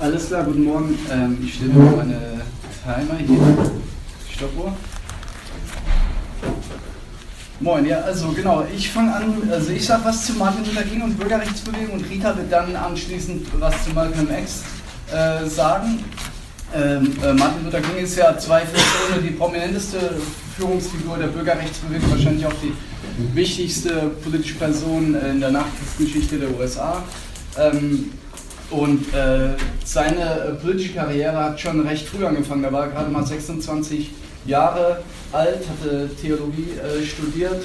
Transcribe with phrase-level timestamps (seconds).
[0.00, 0.96] Alles klar, guten Morgen.
[1.10, 2.40] Ähm, ich stelle mir meine
[2.84, 3.68] Timer hier.
[4.32, 4.72] Stoppuhr.
[7.58, 11.02] Moin, ja, also genau, ich fange an, also ich sage was zu Martin Luther King
[11.02, 14.62] und Bürgerrechtsbewegung und Rita wird dann anschließend was zu Malcolm X
[15.12, 16.04] äh, sagen.
[16.72, 19.98] Ähm, äh, Martin Luther King ist ja zweifelsohne die prominenteste
[20.56, 22.72] Führungsfigur der Bürgerrechtsbewegung, wahrscheinlich auch die
[23.34, 27.02] wichtigste politische Person in der Nachkriegsgeschichte der USA.
[27.58, 28.12] Ähm,
[28.70, 32.62] und äh, seine äh, politische Karriere hat schon recht früh angefangen.
[32.62, 34.10] Da war er gerade mal 26
[34.44, 35.00] Jahre
[35.32, 37.62] alt, hatte Theologie äh, studiert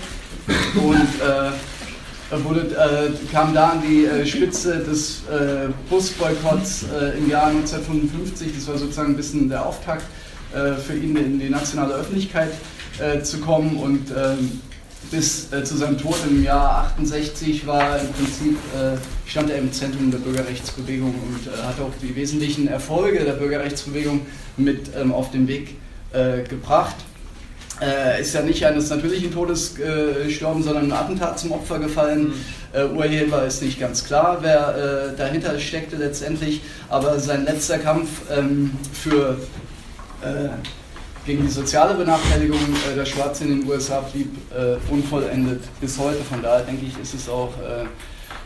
[0.75, 5.21] und äh, wurde, äh, kam da an die Spitze des
[5.89, 6.85] Busboykotts
[7.17, 8.55] im Jahr 1955.
[8.55, 10.03] Das war sozusagen ein bisschen der Auftakt
[10.51, 12.51] für ihn in die nationale Öffentlichkeit
[13.23, 14.61] zu kommen und ähm,
[15.13, 18.97] bis äh, zu seinem Tod im Jahr 68 war im Prinzip, äh,
[19.29, 24.21] stand er im Zentrum der Bürgerrechtsbewegung und äh, hat auch die wesentlichen Erfolge der Bürgerrechtsbewegung
[24.57, 25.75] mit ähm, auf den Weg
[26.13, 26.95] äh, gebracht.
[27.79, 32.29] Er ist ja nicht eines natürlichen Todes äh, gestorben, sondern ein Attentat zum Opfer gefallen.
[32.29, 32.33] Mhm.
[32.73, 38.71] Äh, Urheber ist nicht ganz klar, wer dahinter steckte letztendlich, aber sein letzter Kampf ähm,
[38.91, 39.37] für
[41.25, 42.59] gegen die soziale Benachteiligung
[42.91, 46.23] äh, der Schwarzen in den USA blieb äh, unvollendet bis heute.
[46.23, 47.85] Von daher denke ich, ist es auch äh,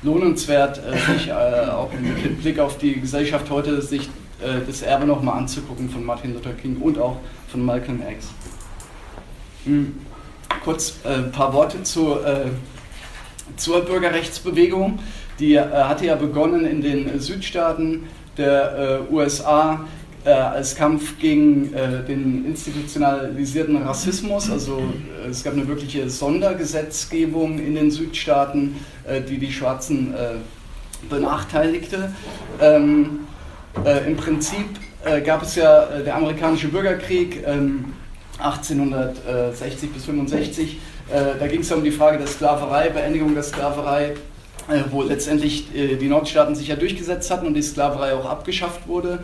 [0.03, 4.09] lohnenswert, äh, sich äh, auch mit Blick auf die Gesellschaft heute sich
[4.41, 7.17] äh, das Erbe nochmal anzugucken von Martin Luther King und auch
[7.47, 8.27] von Malcolm X.
[9.65, 9.99] Hm.
[10.63, 12.25] Kurz ein paar Worte zur,
[13.55, 14.99] zur Bürgerrechtsbewegung.
[15.39, 19.85] Die hatte ja begonnen in den Südstaaten der USA
[20.27, 24.51] äh, als Kampf gegen äh, den institutionalisierten Rassismus.
[24.51, 24.81] Also
[25.25, 28.75] äh, es gab eine wirkliche Sondergesetzgebung in den Südstaaten,
[29.07, 30.31] äh, die die Schwarzen äh,
[31.09, 32.11] benachteiligte.
[32.59, 33.21] Ähm,
[33.85, 34.65] äh, Im Prinzip
[35.23, 37.41] gab es ja der amerikanische Bürgerkrieg
[38.39, 40.79] 1860 ähm, bis 65.
[41.39, 44.15] da ging es ja um die Frage der Sklaverei, Beendigung der Sklaverei
[44.91, 49.23] wo letztendlich die Nordstaaten sich ja durchgesetzt hatten und die Sklaverei auch abgeschafft wurde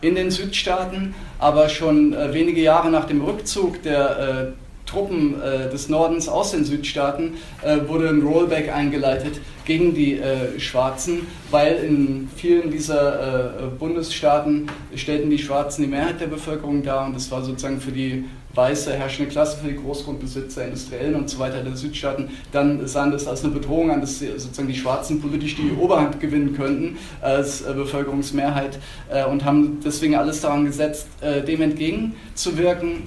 [0.00, 4.52] in den Südstaaten, aber schon äh, wenige Jahre nach dem Rückzug der äh,
[4.86, 10.58] Truppen äh, des Nordens aus den Südstaaten äh, wurde ein Rollback eingeleitet gegen die äh,
[10.58, 17.14] Schwarzen, weil in vielen dieser Bundesstaaten stellten die Schwarzen die Mehrheit der Bevölkerung dar und
[17.14, 18.24] das war sozusagen für die
[18.54, 23.26] weiße herrschende Klasse für die Großgrundbesitzer, Industriellen und so weiter der Südstaaten, dann sahen das
[23.26, 27.72] als eine Bedrohung an, dass sozusagen die Schwarzen politisch die Oberhand gewinnen könnten als äh,
[27.72, 28.78] Bevölkerungsmehrheit
[29.08, 33.02] äh, und haben deswegen alles daran gesetzt, äh, dem entgegenzuwirken.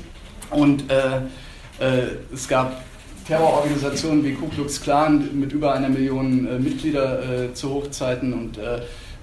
[0.52, 0.84] Und
[2.31, 2.84] es gab
[3.28, 8.60] Terrororganisationen wie Ku Klux Klan mit über einer Million Mitglieder zu Hochzeiten und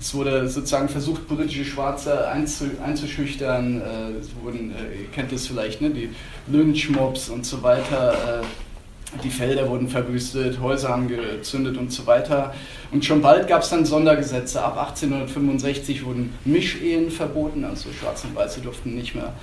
[0.00, 3.82] es wurde sozusagen versucht, politische Schwarze einzuschüchtern.
[3.82, 5.90] Äh, wurden, äh, ihr kennt das vielleicht, ne?
[5.90, 6.08] die
[6.48, 8.40] Lynchmobs und so weiter.
[8.40, 12.54] Äh, die Felder wurden verwüstet, Häuser angezündet und so weiter.
[12.92, 14.62] Und schon bald gab es dann Sondergesetze.
[14.62, 19.34] Ab 1865 wurden Mischehen verboten, also Schwarze und Weiße durften nicht mehr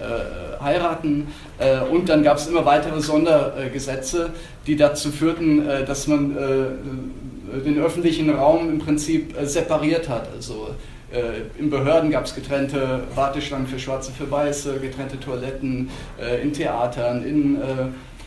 [0.00, 1.28] äh, heiraten.
[1.58, 4.30] Äh, und dann gab es immer weitere Sondergesetze,
[4.66, 6.36] die dazu führten, äh, dass man
[7.64, 10.28] den öffentlichen Raum im Prinzip separiert hat.
[10.32, 10.74] Also
[11.58, 15.90] in Behörden gab es getrennte Warteschlangen für Schwarze, für Weiße, getrennte Toiletten,
[16.42, 17.58] in Theatern, in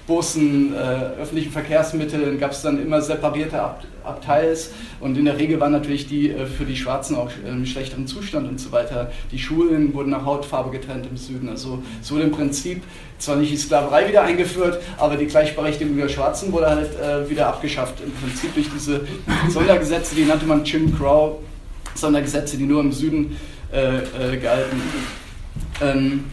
[0.07, 0.77] Bussen, äh,
[1.19, 6.07] öffentlichen Verkehrsmitteln gab es dann immer separierte Ab Abteils und in der Regel waren natürlich
[6.07, 9.11] die äh, für die Schwarzen auch im schlechteren Zustand und so weiter.
[9.31, 11.49] Die Schulen wurden nach Hautfarbe getrennt im Süden.
[11.49, 12.83] Also es wurde im Prinzip
[13.17, 17.47] zwar nicht die Sklaverei wieder eingeführt, aber die Gleichberechtigung der Schwarzen wurde halt äh, wieder
[17.47, 17.95] abgeschafft.
[18.01, 19.01] Im Prinzip durch diese
[19.49, 21.39] Sondergesetze, die nannte man Jim Crow,
[21.95, 23.35] Sondergesetze, die nur im Süden
[23.73, 24.81] äh, äh, galten.
[25.81, 26.25] Ähm,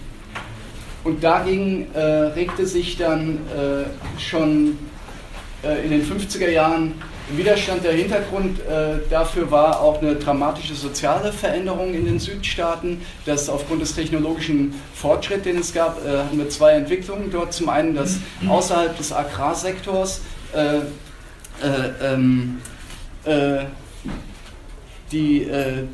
[1.05, 4.79] und dagegen äh, regte sich dann äh, schon
[5.65, 6.95] äh, in den 50er Jahren
[7.37, 7.85] Widerstand.
[7.85, 13.01] Der Hintergrund äh, dafür war auch eine dramatische soziale Veränderung in den Südstaaten.
[13.27, 17.53] Das aufgrund des technologischen Fortschritts, den es gab, äh, hatten wir zwei Entwicklungen dort.
[17.53, 20.21] Zum einen, dass außerhalb des Agrarsektors
[20.53, 20.81] äh,
[22.05, 22.59] ähm,
[25.13, 25.47] die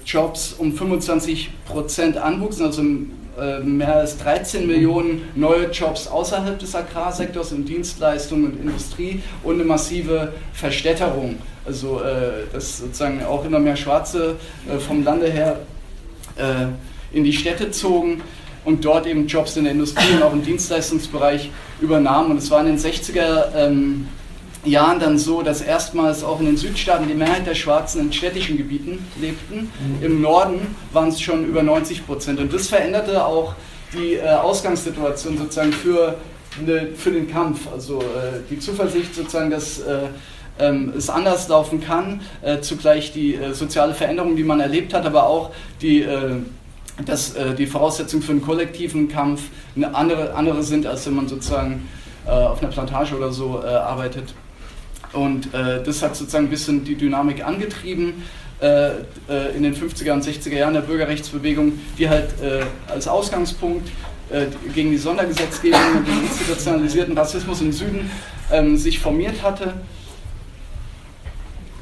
[0.06, 3.17] Jobs um 25 Prozent anwuchsen, also im äh,
[3.62, 9.64] mehr als 13 Millionen neue Jobs außerhalb des Agrarsektors in Dienstleistungen und Industrie und eine
[9.64, 11.37] massive Verstädterung.
[11.64, 14.37] Also äh, dass sozusagen auch immer mehr Schwarze
[14.69, 15.61] äh, vom Lande her
[17.11, 18.23] in die Städte zogen
[18.64, 21.50] und dort eben Jobs in der Industrie und auch im Dienstleistungsbereich
[21.81, 22.31] übernahmen.
[22.31, 24.06] Und es war in den 60er ähm,
[24.68, 28.56] Jahren dann so, dass erstmals auch in den Südstaaten die Mehrheit der Schwarzen in städtischen
[28.56, 29.70] Gebieten lebten.
[30.00, 30.04] Mhm.
[30.04, 32.40] Im Norden waren es schon über 90 Prozent.
[32.40, 33.54] Und das veränderte auch
[33.92, 36.16] die äh, Ausgangssituation sozusagen für,
[36.60, 37.68] eine, für den Kampf.
[37.72, 40.08] Also äh, die Zuversicht sozusagen, dass äh,
[40.58, 45.06] ähm, es anders laufen kann, äh, zugleich die äh, soziale Veränderung, die man erlebt hat,
[45.06, 45.50] aber auch
[45.80, 46.36] die äh,
[47.04, 49.42] dass äh, die Voraussetzungen für einen kollektiven Kampf
[49.76, 51.88] eine andere, andere sind, als wenn man sozusagen
[52.26, 54.34] äh, auf einer Plantage oder so äh, arbeitet.
[55.12, 58.25] Und äh, das hat sozusagen ein bisschen die Dynamik angetrieben
[58.60, 62.28] äh, äh, in den 50er und 60er Jahren der Bürgerrechtsbewegung, die halt
[62.88, 63.88] als Ausgangspunkt
[64.75, 68.10] gegen die Sondergesetzgebung und den institutionalisierten Rassismus im Süden
[68.52, 69.72] ähm, sich formiert hatte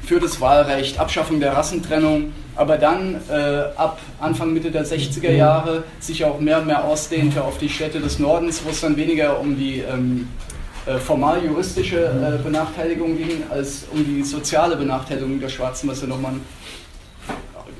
[0.07, 5.83] für das Wahlrecht, Abschaffung der Rassentrennung, aber dann äh, ab Anfang Mitte der 60er Jahre
[5.99, 9.37] sich auch mehr und mehr ausdehnte auf die Städte des Nordens, wo es dann weniger
[9.39, 10.46] um die ähm, äh,
[10.99, 16.33] formal juristische äh, Benachteiligung ging, als um die soziale Benachteiligung der Schwarzen, was ja nochmal
[16.33, 16.41] ein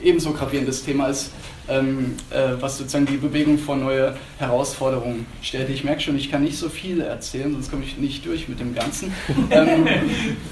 [0.03, 1.31] ebenso gravierendes Thema ist,
[1.69, 5.69] ähm, äh, was sozusagen die Bewegung vor neue Herausforderungen stellt.
[5.69, 8.59] Ich merke schon, ich kann nicht so viel erzählen, sonst komme ich nicht durch mit
[8.59, 9.13] dem Ganzen.
[9.51, 9.87] ähm,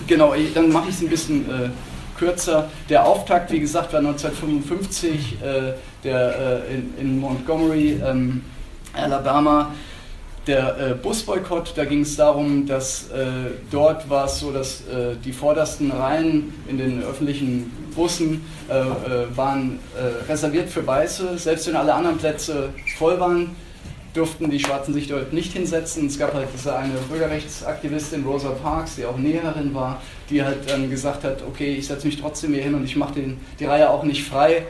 [0.08, 1.70] genau, dann mache ich es ein bisschen äh,
[2.18, 2.70] kürzer.
[2.90, 5.74] Der Auftakt, wie gesagt, war 1955 äh,
[6.04, 8.42] der, äh, in, in, Montgomery, ähm,
[8.94, 9.74] Alabama
[10.48, 15.16] der äh, Busboykott, da ging es darum, dass äh, dort war es so, dass äh,
[15.24, 21.38] die vordersten Reihen in den öffentlichen Bussen äh, äh, waren äh, reserviert für Weiße.
[21.38, 23.56] Selbst wenn alle anderen Plätze voll waren,
[24.14, 26.08] durften die Schwarzen sich dort nicht hinsetzen.
[26.08, 30.90] Es gab halt diese eine Bürgerrechtsaktivistin, Rosa Parks, die auch Näherin war, die halt dann
[30.90, 33.14] gesagt hat, okay, ich setze mich trotzdem hier hin und ich mache
[33.60, 34.64] die Reihe auch nicht frei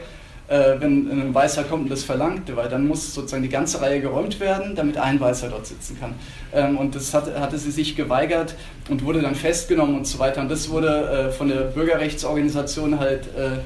[0.48, 4.00] äh, wenn ein Weißer kommt und das verlangt, weil dann muss sozusagen die ganze Reihe
[4.00, 6.14] geräumt werden, damit ein Weißer dort sitzen kann.
[6.52, 8.54] Ähm, und das hatte, hatte sie sich geweigert
[8.88, 10.40] und wurde dann festgenommen und so weiter.
[10.40, 13.58] Und das wurde äh, von der Bürgerrechtsorganisation halt äh,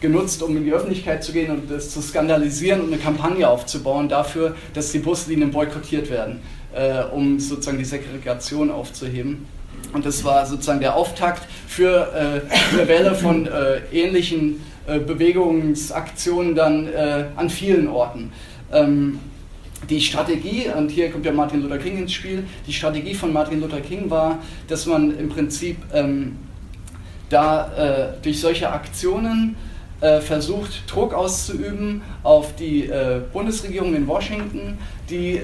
[0.00, 4.08] genutzt, um in die Öffentlichkeit zu gehen und das zu skandalisieren und eine Kampagne aufzubauen
[4.08, 6.40] dafür, dass die Buslinien boykottiert werden,
[6.74, 9.46] äh, um sozusagen die Segregation aufzuheben.
[9.92, 16.54] Und das war sozusagen der Auftakt für äh, eine Welle von äh, ähnlichen äh, Bewegungsaktionen
[16.54, 18.32] dann äh, an vielen Orten.
[18.72, 19.18] Ähm,
[19.88, 23.60] die Strategie, und hier kommt ja Martin Luther King ins Spiel, die Strategie von Martin
[23.60, 24.38] Luther King war,
[24.68, 26.36] dass man im Prinzip ähm,
[27.30, 29.56] da äh, durch solche Aktionen
[30.00, 34.78] äh, versucht, Druck auszuüben auf die äh, Bundesregierung in Washington,
[35.08, 35.40] die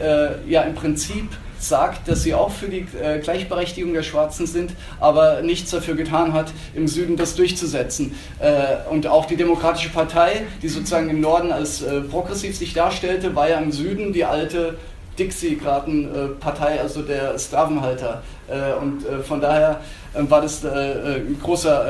[0.46, 1.28] ja im Prinzip
[1.68, 6.32] sagt, dass sie auch für die äh, Gleichberechtigung der Schwarzen sind, aber nichts dafür getan
[6.32, 8.14] hat, im Süden das durchzusetzen.
[8.38, 13.34] Äh, und auch die Demokratische Partei, die sozusagen im Norden als äh, progressiv sich darstellte,
[13.34, 14.78] war ja im Süden die alte
[15.18, 18.22] Dixie-Karten-Partei, also der Sklavenhalter.
[18.48, 19.80] Äh, und äh, von daher
[20.14, 21.86] ähm, war das äh, ein großer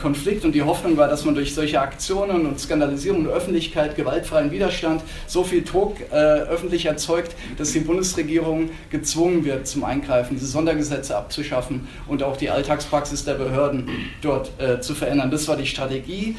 [0.00, 4.50] Konflikt und die Hoffnung war, dass man durch solche Aktionen und Skandalisierung der Öffentlichkeit, gewaltfreien
[4.50, 11.16] Widerstand so viel Druck öffentlich erzeugt, dass die Bundesregierung gezwungen wird zum Eingreifen, diese Sondergesetze
[11.16, 13.88] abzuschaffen und auch die Alltagspraxis der Behörden
[14.22, 14.50] dort
[14.80, 15.30] zu verändern.
[15.30, 16.36] Das war die Strategie.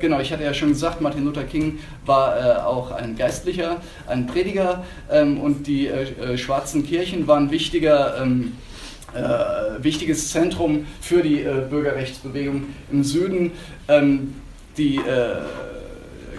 [0.00, 4.84] genau, ich hatte ja schon gesagt, Martin Luther King war auch ein Geistlicher, ein Prediger
[5.10, 5.90] ähm, und die
[6.36, 8.52] schwarzen Kirchen waren wichtiger ähm,
[9.14, 13.52] äh, wichtiges Zentrum für die äh, Bürgerrechtsbewegung im Süden.
[13.88, 14.34] Ähm,
[14.76, 15.36] die äh,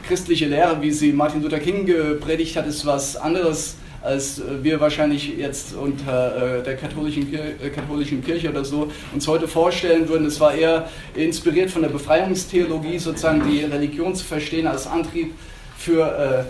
[0.08, 5.38] christliche Lehre, wie sie Martin Luther King gepredigt hat, ist was anderes als wir wahrscheinlich
[5.38, 10.28] jetzt unter äh, der katholischen, Kir äh, katholischen Kirche oder so uns heute vorstellen würden.
[10.28, 15.34] Es war eher inspiriert von der Befreiungstheologie, sozusagen die Religion zu verstehen als Antrieb
[15.78, 16.44] für äh, äh,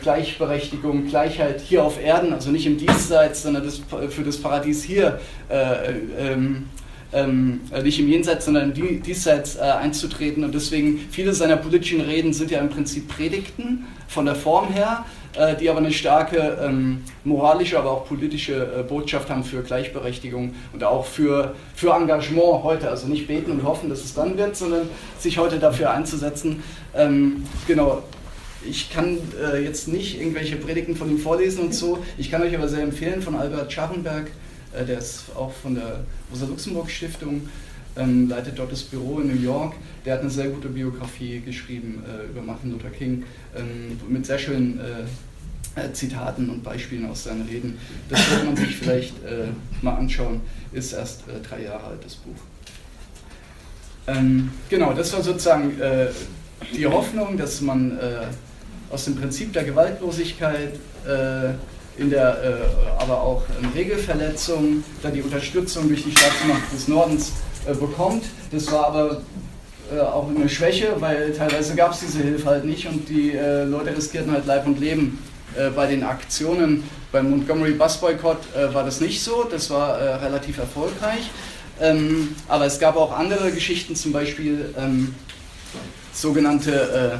[0.00, 5.20] Gleichberechtigung, Gleichheit hier auf Erden, also nicht im Diesseits, sondern das, für das Paradies hier,
[5.48, 6.66] äh, ähm,
[7.12, 10.44] ähm, nicht im Jenseits, sondern im Diesseits äh, einzutreten.
[10.44, 15.04] Und deswegen, viele seiner politischen Reden sind ja im Prinzip Predigten von der Form her,
[15.34, 20.54] äh, die aber eine starke ähm, moralische, aber auch politische äh, Botschaft haben für Gleichberechtigung
[20.72, 22.88] und auch für, für Engagement heute.
[22.88, 26.62] Also nicht beten und hoffen, dass es dann wird, sondern sich heute dafür einzusetzen.
[26.94, 28.02] Ähm, genau,
[28.68, 32.02] ich kann äh, jetzt nicht irgendwelche Predigten von ihm vorlesen und so.
[32.18, 34.30] Ich kann euch aber sehr empfehlen von Albert Scharrenberg,
[34.72, 37.48] äh, der ist auch von der Rosa-Luxemburg-Stiftung,
[37.96, 39.74] ähm, leitet dort das Büro in New York.
[40.04, 43.24] Der hat eine sehr gute Biografie geschrieben äh, über Martin Luther King
[43.56, 47.78] ähm, mit sehr schönen äh, äh, Zitaten und Beispielen aus seinen Reden.
[48.08, 49.48] Das sollte man sich vielleicht äh,
[49.82, 50.40] mal anschauen.
[50.72, 52.36] Ist erst drei Jahre alt, das Buch.
[54.06, 55.72] Ähm, genau, das war sozusagen
[56.74, 57.98] die Hoffnung, dass man
[58.92, 60.74] aus dem Prinzip der Gewaltlosigkeit
[61.06, 66.88] äh, in der, äh, aber auch in Regelverletzungen, da die Unterstützung durch die Staatsmacht des
[66.88, 67.32] Nordens
[67.66, 68.24] äh, bekommt.
[68.50, 69.22] Das war aber
[69.92, 73.64] äh, auch eine Schwäche, weil teilweise gab es diese Hilfe halt nicht und die äh,
[73.64, 75.18] Leute riskierten halt Leib und Leben
[75.56, 76.84] äh, bei den Aktionen.
[77.10, 81.30] Beim Montgomery Bus Boycott äh, war das nicht so, das war relativ erfolgreich.
[81.80, 85.14] Ähm, aber es gab auch andere Geschichten, zum Beispiel ähm,
[86.12, 87.18] sogenannte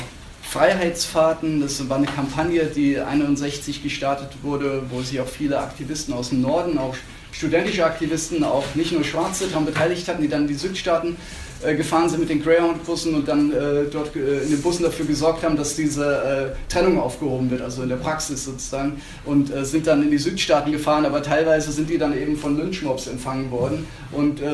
[0.53, 1.63] Freiheitsfahrten.
[1.63, 6.43] Das war eine Kampagne, die 61 gestartet wurde, wo sich auch viele Aktivisten aus dem
[6.43, 6.95] Norden, auch
[7.33, 11.17] studentische Aktivisten, auch nicht nur Schwarze daran beteiligt hatten, die dann in die Südstaaten
[11.65, 15.07] äh, gefahren sind mit den Greyhound-Bussen und dann äh, dort äh, in den Bussen dafür
[15.07, 19.65] gesorgt haben, dass diese äh, Trennung aufgehoben wird, also in der Praxis sozusagen, und äh,
[19.65, 23.51] sind dann in die Südstaaten gefahren, aber teilweise sind die dann eben von Lynchmobs empfangen
[23.51, 24.45] worden und äh,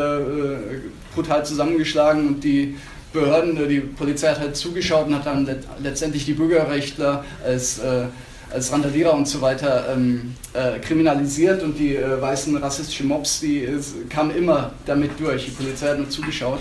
[1.12, 2.76] brutal zusammengeschlagen und die
[3.12, 5.48] Behörden, die Polizei hat halt zugeschaut und hat dann
[5.82, 8.04] letztendlich die Bürgerrechtler als, äh,
[8.52, 13.66] als Randalierer und so weiter ähm, äh, kriminalisiert und die äh, weißen rassistischen Mobs, die
[14.08, 15.46] kamen immer damit durch.
[15.46, 16.60] Die Polizei hat nur zugeschaut.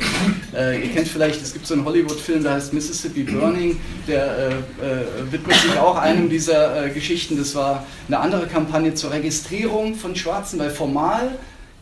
[0.56, 4.50] Äh, ihr kennt vielleicht, es gibt so einen Hollywood-Film, der heißt Mississippi Burning, der äh,
[4.50, 7.38] äh, widmet sich auch einem dieser Geschichten.
[7.38, 11.32] Das war eine andere Kampagne zur Registrierung von Schwarzen, weil formal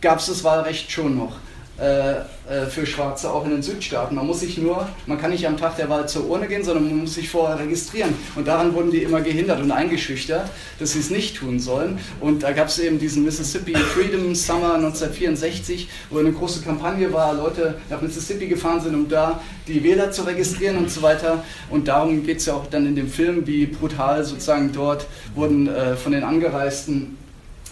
[0.02, 1.38] gab es das Wahlrecht schon noch.
[1.78, 4.16] Äh, äh, für Schwarze auch in den Südstaaten.
[4.16, 6.86] Man muss sich nur, man kann nicht am Tag der Wahl zur Urne gehen, sondern
[6.88, 8.14] man muss sich vorher registrieren.
[8.36, 12.00] Und daran wurden die immer gehindert und eingeschüchtert, dass sie es nicht tun sollen.
[12.22, 17.34] Und da gab es eben diesen Mississippi Freedom Summer 1964, wo eine große Kampagne war,
[17.34, 21.44] Leute nach Mississippi gefahren sind, um da die Wähler zu registrieren und so weiter.
[21.70, 25.68] Und darum geht es ja auch dann in dem Film, wie brutal sozusagen dort wurden
[25.68, 27.18] äh, von den angereisten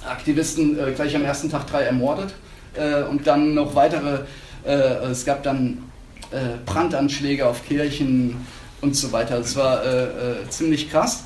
[0.06, 2.34] Aktivisten äh, gleich am ersten Tag drei ermordet
[2.76, 4.22] äh, und dann noch weitere,
[4.66, 5.90] äh, es gab dann
[6.32, 8.46] äh, Brandanschläge auf Kirchen
[8.82, 9.38] und so weiter.
[9.38, 11.26] Das war äh, äh, ziemlich krass.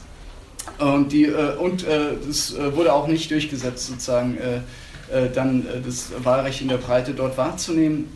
[0.80, 1.86] Und, die, und
[2.28, 4.38] das wurde auch nicht durchgesetzt, sozusagen,
[5.34, 8.10] dann das Wahlrecht in der Breite dort wahrzunehmen.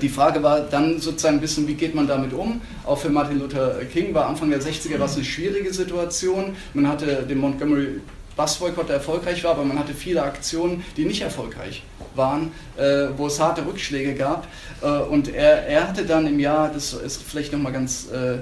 [0.00, 2.62] Die Frage war dann sozusagen ein bisschen, wie geht man damit um?
[2.86, 6.56] Auch für Martin Luther King war Anfang der 60er was eine schwierige Situation.
[6.74, 8.00] Man hatte den Montgomery
[8.36, 11.82] Bus-Boykott erfolgreich war, aber man hatte viele Aktionen, die nicht erfolgreich
[12.14, 14.46] waren, äh, wo es harte Rückschläge gab.
[14.82, 18.38] Äh, und er, er hatte dann im Jahr, das ist vielleicht nochmal ganz äh,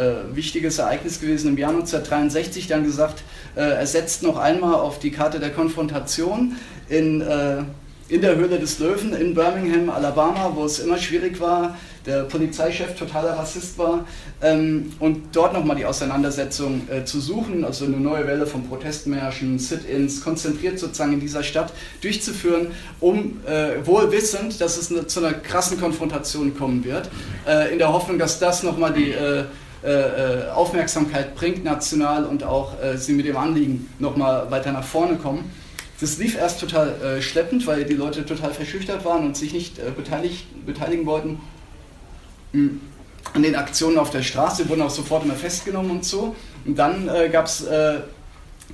[0.00, 3.22] äh, wichtiges Ereignis gewesen, im Jahr 1963 dann gesagt,
[3.54, 6.56] äh, er setzt noch einmal auf die Karte der Konfrontation
[6.88, 7.62] in äh,
[8.08, 12.94] in der Höhle des Löwen in Birmingham, Alabama, wo es immer schwierig war, der Polizeichef
[12.94, 14.06] totaler Rassist war,
[14.40, 19.58] ähm, und dort nochmal die Auseinandersetzung äh, zu suchen, also eine neue Welle von Protestmärschen,
[19.58, 22.68] Sit-ins, konzentriert sozusagen in dieser Stadt durchzuführen,
[23.00, 27.10] um äh, wohl wissend, dass es eine, zu einer krassen Konfrontation kommen wird,
[27.46, 29.44] äh, in der Hoffnung, dass das nochmal die äh,
[29.84, 35.16] äh, äh, Aufmerksamkeit bringt, national und auch sie mit dem Anliegen nochmal weiter nach vorne
[35.16, 35.50] kommen.
[36.00, 39.78] Das lief erst total äh, schleppend, weil die Leute total verschüchtert waren und sich nicht
[39.78, 39.90] äh,
[40.66, 41.40] beteiligen wollten
[42.52, 42.80] mhm.
[43.32, 46.36] an den Aktionen auf der Straße, wurden auch sofort immer festgenommen und so.
[46.66, 48.00] Und dann äh, gab es äh,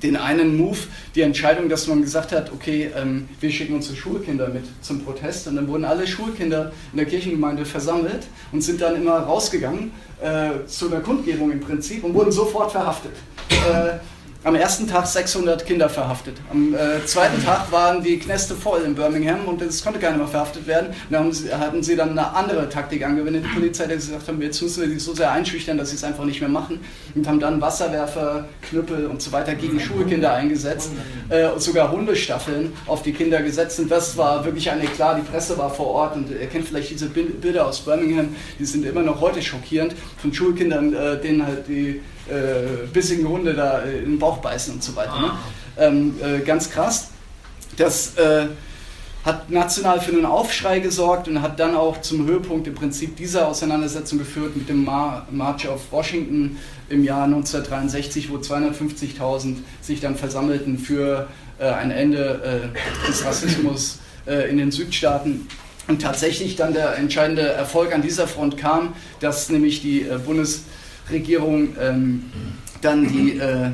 [0.01, 0.77] den einen Move,
[1.15, 5.47] die Entscheidung, dass man gesagt hat, okay, ähm, wir schicken unsere Schulkinder mit zum Protest.
[5.47, 10.65] Und dann wurden alle Schulkinder in der Kirchengemeinde versammelt und sind dann immer rausgegangen äh,
[10.65, 13.13] zu einer Kundgebung im Prinzip und wurden sofort verhaftet.
[13.49, 13.99] Äh,
[14.43, 16.35] am ersten Tag 600 Kinder verhaftet.
[16.51, 20.27] Am äh, zweiten Tag waren die Knäste voll in Birmingham und es konnte keiner mehr
[20.27, 20.93] verhaftet werden.
[21.09, 21.23] Da
[21.59, 23.45] hatten sie dann eine andere Taktik angewendet.
[23.45, 26.03] Die Polizei, die gesagt haben, jetzt müssen wir sie so sehr einschüchtern, dass sie es
[26.03, 26.81] einfach nicht mehr machen.
[27.15, 30.91] Und haben dann Wasserwerfer, Knüppel und so weiter gegen Schulkinder eingesetzt.
[31.29, 33.79] Äh, und sogar Hundestaffeln auf die Kinder gesetzt.
[33.79, 36.89] Und das war wirklich eine klar, die Presse war vor Ort und ihr kennt vielleicht
[36.89, 41.67] diese Bilder aus Birmingham, die sind immer noch heute schockierend von Schulkindern, äh, denen halt
[41.67, 45.19] die äh, bissigen Hunde da äh, in den Bauch beißen und so weiter.
[45.19, 45.31] Ne?
[45.77, 47.09] Ähm, äh, ganz krass.
[47.77, 48.47] Das äh,
[49.25, 53.47] hat national für einen Aufschrei gesorgt und hat dann auch zum Höhepunkt im Prinzip dieser
[53.47, 56.57] Auseinandersetzung geführt mit dem Mar March of Washington
[56.89, 61.27] im Jahr 1963, wo 250.000 sich dann versammelten für
[61.59, 65.49] äh, ein Ende äh, des Rassismus in den Südstaaten.
[65.89, 70.63] Und tatsächlich dann der entscheidende Erfolg an dieser Front kam, dass nämlich die Bundes
[71.11, 72.23] Regierung ähm,
[72.81, 73.69] dann die, äh,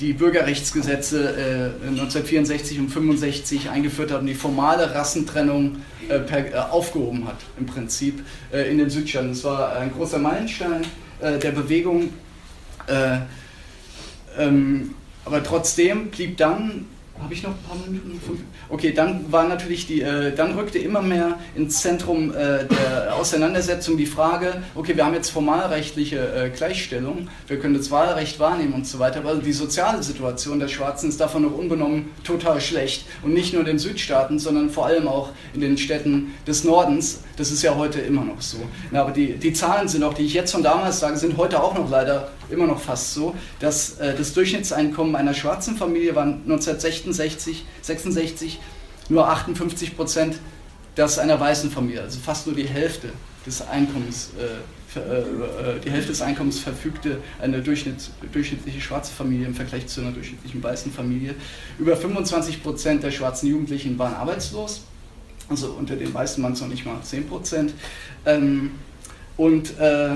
[0.00, 5.76] die Bürgerrechtsgesetze äh, 1964 und 65 eingeführt hat und die formale Rassentrennung
[6.08, 9.28] äh, per, äh, aufgehoben hat, im Prinzip äh, in den Südstaaten.
[9.28, 10.82] Das war ein großer Meilenstein
[11.20, 12.10] der Bewegung.
[14.36, 16.86] Ähm, aber trotzdem blieb dann
[17.22, 18.20] habe ich noch ein paar Minuten?
[18.68, 23.96] Okay, dann war natürlich die, äh, dann rückte immer mehr ins Zentrum äh, der Auseinandersetzung
[23.96, 28.86] die Frage, okay, wir haben jetzt formalrechtliche äh, Gleichstellung, wir können das Wahlrecht wahrnehmen und
[28.86, 33.06] so weiter, aber die soziale Situation der Schwarzen ist davon noch unbenommen total schlecht.
[33.22, 37.20] Und nicht nur in den Südstaaten, sondern vor allem auch in den Städten des Nordens.
[37.36, 38.58] Das ist ja heute immer noch so.
[38.90, 41.62] Na, aber die, die Zahlen sind auch, die ich jetzt von damals sage, sind heute
[41.62, 46.24] auch noch leider immer noch fast so, dass äh, das Durchschnittseinkommen einer schwarzen Familie war
[46.24, 48.60] 1966 66,
[49.08, 50.38] nur 58 Prozent
[50.94, 53.08] das einer weißen Familie, also fast nur die Hälfte
[53.46, 59.46] des Einkommens, äh, äh, äh, die Hälfte des Einkommens verfügte eine Durchschnitt, durchschnittliche schwarze Familie
[59.46, 61.34] im Vergleich zu einer durchschnittlichen weißen Familie.
[61.78, 64.82] Über 25 Prozent der schwarzen Jugendlichen waren arbeitslos,
[65.48, 67.74] also unter den weißen waren es noch nicht mal 10 Prozent.
[68.24, 68.72] Ähm,
[69.36, 70.10] und äh,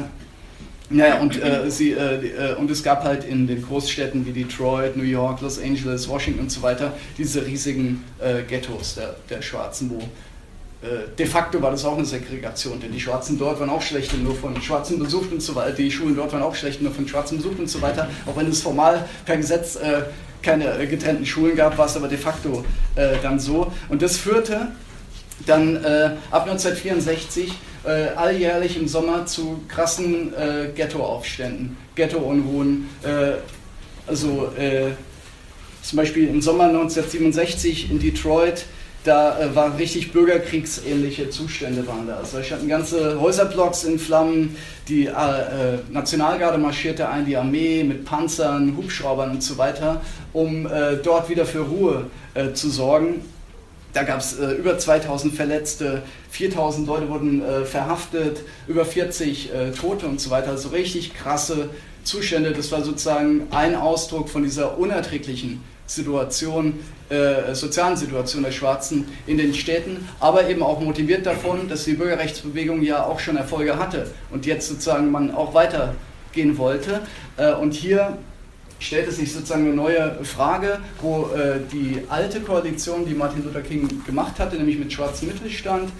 [0.90, 4.96] naja, und, äh, sie, äh, äh, und es gab halt in den Großstädten wie Detroit,
[4.96, 9.90] New York, Los Angeles, Washington und so weiter diese riesigen äh, Ghettos der, der Schwarzen,
[9.90, 9.98] wo
[10.86, 14.16] äh, de facto war das auch eine Segregation, denn die Schwarzen dort waren auch schlecht
[14.16, 15.72] nur von Schwarzen besucht und so weiter.
[15.72, 18.08] Die Schulen dort waren auch schlecht nur von Schwarzen besucht und so weiter.
[18.24, 20.02] Auch wenn es formal per Gesetz äh,
[20.40, 22.64] keine getrennten Schulen gab, war es aber de facto
[22.94, 23.72] dann so.
[23.88, 24.68] Und das führte
[25.46, 25.76] dann
[26.30, 27.52] ab 1964
[27.84, 32.88] äh, alljährlich im Sommer zu krassen äh, Ghettoaufständen, Ghetto-Unruhen.
[33.02, 33.38] Äh,
[34.06, 34.92] also äh,
[35.82, 38.66] zum Beispiel im Sommer 1967 in Detroit,
[39.04, 42.16] da äh, waren richtig bürgerkriegsähnliche Zustände waren da.
[42.16, 44.56] Also da standen ganze Häuserblocks in Flammen,
[44.88, 45.12] die äh,
[45.90, 50.00] Nationalgarde marschierte ein, die Armee mit Panzern, Hubschraubern und so weiter,
[50.32, 50.68] um
[51.02, 52.06] dort wieder für Ruhe
[52.54, 53.22] zu sorgen.
[53.98, 59.72] Da gab es äh, über 2000 Verletzte, 4000 Leute wurden äh, verhaftet, über 40 äh,
[59.72, 60.50] Tote und so weiter.
[60.50, 61.70] Also richtig krasse
[62.04, 62.52] Zustände.
[62.52, 66.78] Das war sozusagen ein Ausdruck von dieser unerträglichen Situation,
[67.08, 71.94] äh, sozialen Situation der Schwarzen in den Städten, aber eben auch motiviert davon, dass die
[71.94, 77.00] Bürgerrechtsbewegung ja auch schon Erfolge hatte und jetzt sozusagen man auch weitergehen wollte.
[77.36, 78.16] Äh, und hier
[78.78, 83.88] stellte sich sozusagen eine neue Frage, wo äh, die alte Koalition, die Martin Luther King
[84.06, 85.90] gemacht hatte, nämlich mit schwarzem Mittelstand,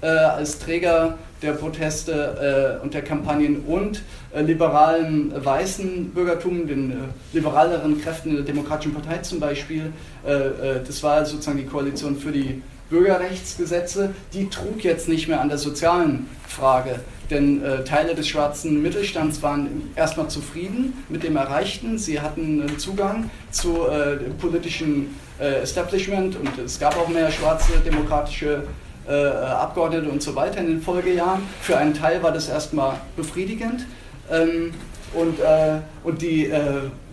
[0.00, 4.02] äh, als Träger der Proteste äh, und der Kampagnen und
[4.32, 6.94] äh, liberalen äh, weißen Bürgertum, den äh,
[7.32, 9.92] liberaleren Kräften der Demokratischen Partei zum Beispiel,
[10.24, 15.58] das war sozusagen die Koalition für die Bürgerrechtsgesetze, die trug jetzt nicht mehr an der
[15.58, 21.98] sozialen Frage denn äh, Teile des schwarzen Mittelstands waren erstmal zufrieden mit dem Erreichten.
[21.98, 27.72] Sie hatten einen Zugang zu äh, politischen äh, Establishment und es gab auch mehr schwarze
[27.84, 28.62] demokratische
[29.06, 31.42] äh, Abgeordnete und so weiter in den Folgejahren.
[31.60, 33.86] Für einen Teil war das erstmal befriedigend.
[34.30, 34.72] Ähm,
[35.14, 36.60] und, äh, und die äh,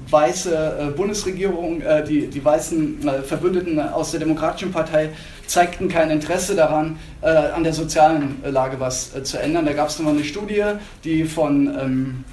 [0.09, 5.09] weiße Bundesregierung, die, die weißen Verbündeten aus der Demokratischen Partei
[5.47, 9.65] zeigten kein Interesse daran, äh, an der sozialen äh, Lage was äh, zu ändern.
[9.65, 10.63] Da gab es nochmal eine Studie,
[11.03, 12.23] die von, ähm,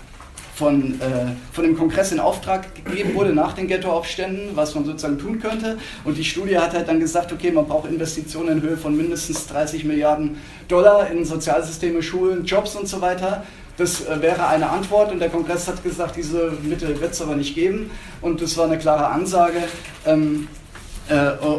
[0.54, 5.18] von, äh, von dem Kongress in Auftrag gegeben wurde nach den Ghettoaufständen, was man sozusagen
[5.18, 5.78] tun könnte.
[6.04, 9.46] Und die Studie hat halt dann gesagt, okay, man braucht Investitionen in Höhe von mindestens
[9.46, 10.36] 30 Milliarden
[10.68, 13.44] Dollar in Sozialsysteme, Schulen, Jobs und so weiter.
[13.76, 17.34] Das äh, wäre eine Antwort und der Kongress hat gesagt, diese Mittel wird es aber
[17.34, 17.90] nicht geben.
[18.20, 19.58] Und das war eine klare Ansage.
[20.06, 20.61] Ähm, äh,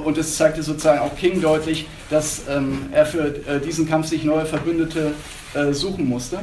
[0.06, 4.24] und es zeigte sozusagen auch King deutlich, dass ähm, er für äh, diesen Kampf sich
[4.24, 5.14] neue Verbündete
[5.54, 6.40] äh, suchen musste.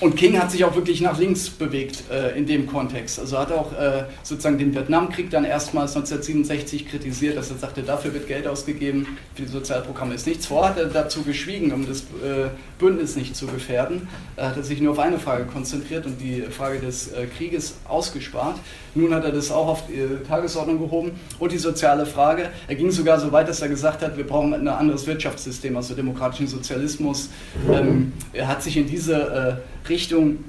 [0.00, 3.18] Und King hat sich auch wirklich nach links bewegt äh, in dem Kontext.
[3.18, 8.14] Also hat auch äh, sozusagen den Vietnamkrieg dann erstmals 1967 kritisiert, dass er sagte, dafür
[8.14, 10.68] wird Geld ausgegeben, für die Sozialprogramme ist nichts vor.
[10.68, 12.48] Hat er dazu geschwiegen, um das äh,
[12.78, 14.06] Bündnis nicht zu gefährden.
[14.36, 18.58] Er hat sich nur auf eine Frage konzentriert und die Frage des äh, Krieges ausgespart.
[18.98, 22.50] Nun hat er das auch auf die Tagesordnung gehoben und die soziale Frage.
[22.66, 25.94] Er ging sogar so weit, dass er gesagt hat, wir brauchen ein anderes Wirtschaftssystem, also
[25.94, 27.30] demokratischen Sozialismus.
[27.70, 30.44] Ähm, er hat sich in diese äh, Richtung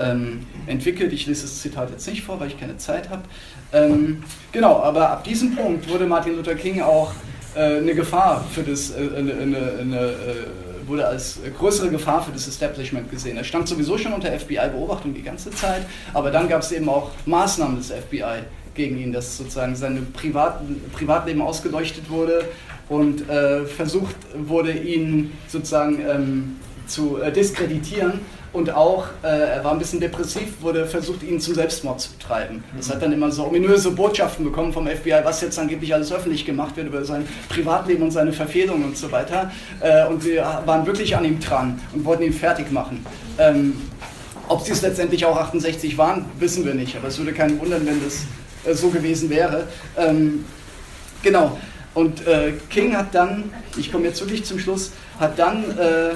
[0.00, 1.12] ähm, entwickelt.
[1.12, 3.22] Ich lese das Zitat jetzt nicht vor, weil ich keine Zeit habe.
[3.72, 7.12] Ähm, genau, aber ab diesem Punkt wurde Martin Luther King auch
[7.54, 12.32] äh, eine Gefahr für das, äh, eine, eine, eine, äh, wurde als größere Gefahr für
[12.32, 13.36] das Establishment gesehen.
[13.36, 17.10] Er stand sowieso schon unter FBI-Beobachtung die ganze Zeit, aber dann gab es eben auch
[17.24, 18.42] Maßnahmen des FBI
[18.74, 20.60] gegen ihn, dass sozusagen sein Privat,
[20.92, 22.44] Privatleben ausgeleuchtet wurde
[22.88, 28.20] und äh, versucht wurde, ihn sozusagen ähm, zu äh, diskreditieren
[28.52, 32.64] und auch, äh, er war ein bisschen depressiv, wurde versucht, ihn zum Selbstmord zu treiben.
[32.76, 36.44] Das hat dann immer so ominöse Botschaften bekommen vom FBI, was jetzt angeblich alles öffentlich
[36.44, 39.52] gemacht wird über sein Privatleben und seine Verfehlungen und so weiter.
[39.80, 43.06] Äh, und wir waren wirklich an ihm dran und wollten ihn fertig machen.
[43.38, 43.74] Ähm,
[44.48, 47.86] ob sie es letztendlich auch 68 waren, wissen wir nicht, aber es würde keinen wundern,
[47.86, 48.24] wenn das
[48.64, 49.68] äh, so gewesen wäre.
[49.96, 50.44] Ähm,
[51.22, 51.56] genau.
[51.94, 56.14] Und äh, King hat dann, ich komme jetzt wirklich zum Schluss, hat dann äh,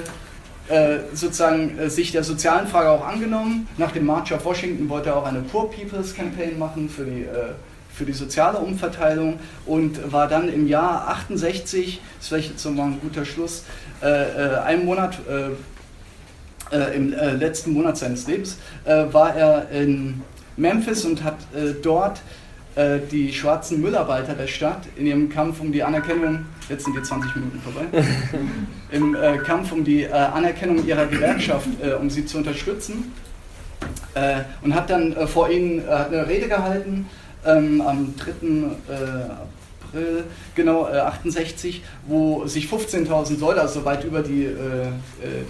[1.13, 3.67] sozusagen äh, sich der sozialen Frage auch angenommen.
[3.77, 7.21] Nach dem March of Washington wollte er auch eine Poor People's Campaign machen für die,
[7.21, 7.53] äh,
[7.93, 12.87] für die soziale Umverteilung und war dann im Jahr 68, das ist vielleicht jetzt nochmal
[12.87, 13.63] ein guter Schluss,
[14.01, 15.19] äh, äh, einen Monat,
[16.71, 20.23] im letzten Monat seines Lebens, war er in
[20.57, 21.37] Memphis und hat
[21.83, 22.21] dort
[22.75, 27.01] äh, die schwarzen Müllarbeiter der Stadt in ihrem Kampf um die Anerkennung, jetzt sind die
[27.01, 27.85] 20 Minuten vorbei,
[28.91, 33.13] im äh, Kampf um die äh, Anerkennung ihrer Gewerkschaft, äh, um sie zu unterstützen.
[34.13, 37.07] Äh, und hat dann äh, vor ihnen eine Rede gehalten
[37.45, 38.31] ähm, am 3.
[39.93, 40.23] April,
[40.55, 44.49] genau, 68, wo sich 15.000 Leute, also weit über die,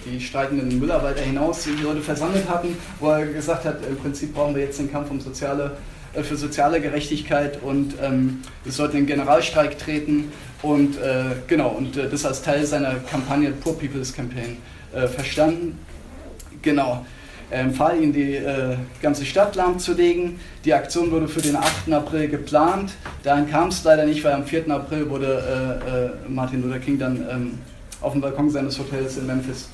[0.04, 4.54] die streikenden Müllarbeiter hinaus, die Leute versammelt hatten, wo er gesagt hat, im Prinzip brauchen
[4.54, 9.06] wir jetzt den Kampf um soziale äh, für soziale Gerechtigkeit und ähm, es sollte in
[9.06, 14.58] Generalstreik treten und äh, genau und äh, das als Teil seiner Kampagne Poor People's Campaign
[14.94, 15.78] äh, verstanden.
[16.62, 17.04] Genau.
[17.48, 20.40] Er empfahl ihnen, die äh, ganze Stadt lahmzulegen.
[20.64, 21.92] Die Aktion wurde für den 8.
[21.92, 22.94] April geplant.
[23.22, 24.68] Dahin kam es leider nicht, weil am 4.
[24.68, 27.58] April wurde äh, Martin Luther King dann ähm,
[28.00, 29.70] auf dem Balkon seines Hotels in Memphis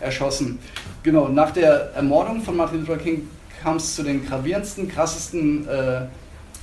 [0.00, 0.58] erschossen.
[1.02, 3.26] Genau, nach der Ermordung von Martin Luther King
[3.62, 6.02] kam es zu den gravierendsten, krassesten äh,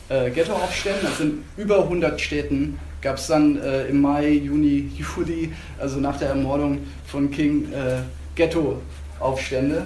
[0.10, 1.08] äh, Ghettoaufständen.
[1.08, 6.18] Also in über 100 Städten gab es dann äh, im Mai, Juni, Juli, also nach
[6.18, 8.02] der Ermordung von King, äh,
[8.36, 9.86] Ghettoaufstände.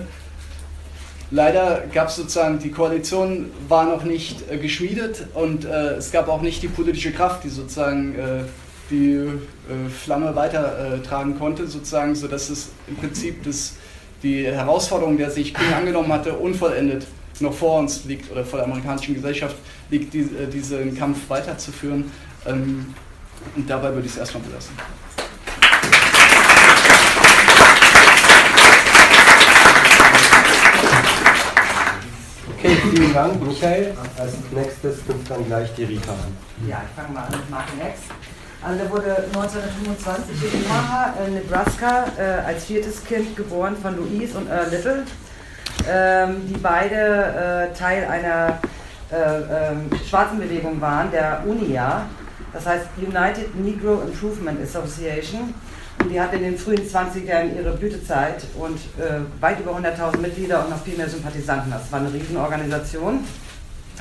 [1.32, 6.28] Leider gab es sozusagen, die Koalition war noch nicht äh, geschmiedet und äh, es gab
[6.28, 8.16] auch nicht die politische Kraft, die sozusagen
[8.90, 9.24] die
[10.04, 13.76] Flamme weitertragen konnte, sozusagen, sodass es im Prinzip das
[14.24, 17.06] die Herausforderung, der sich King angenommen hatte, unvollendet
[17.40, 19.56] noch vor uns liegt oder vor der amerikanischen Gesellschaft
[19.90, 22.12] liegt, die, äh, diesen Kampf weiterzuführen.
[22.46, 22.94] Ähm,
[23.56, 24.74] und dabei würde ich es erstmal belassen.
[32.58, 33.96] Okay, vielen Dank, Michael.
[34.18, 36.68] Als nächstes kommt dann gleich die Rita an.
[36.68, 38.02] Ja, ich fange mal an mit Martin X.
[38.62, 44.38] Also der wurde 1925 in Omaha, in Nebraska, äh, als viertes Kind geboren von Louise
[44.38, 45.04] und Earl Little,
[45.90, 48.60] ähm, die beide äh, Teil einer
[49.12, 52.06] äh, ähm, schwarzen Bewegung waren, der UNIA,
[52.52, 55.54] das heißt United Negro Improvement Association.
[56.02, 60.64] Und die hatte in den frühen 20ern ihre Blütezeit und äh, weit über 100.000 Mitglieder
[60.64, 61.72] und noch viel mehr Sympathisanten.
[61.72, 63.20] Das war eine Riesenorganisation,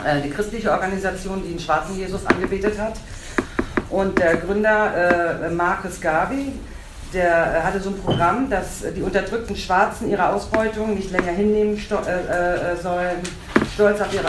[0.05, 2.94] äh, die christliche Organisation, die den schwarzen Jesus angebetet hat.
[3.90, 6.53] Und der Gründer äh, Marcus Garvey,
[7.14, 11.79] der äh, hatte so ein Programm, dass die unterdrückten Schwarzen ihre Ausbeutung nicht länger hinnehmen
[11.79, 13.16] sto- äh, äh, sollen,
[13.74, 14.20] stolz auf ihr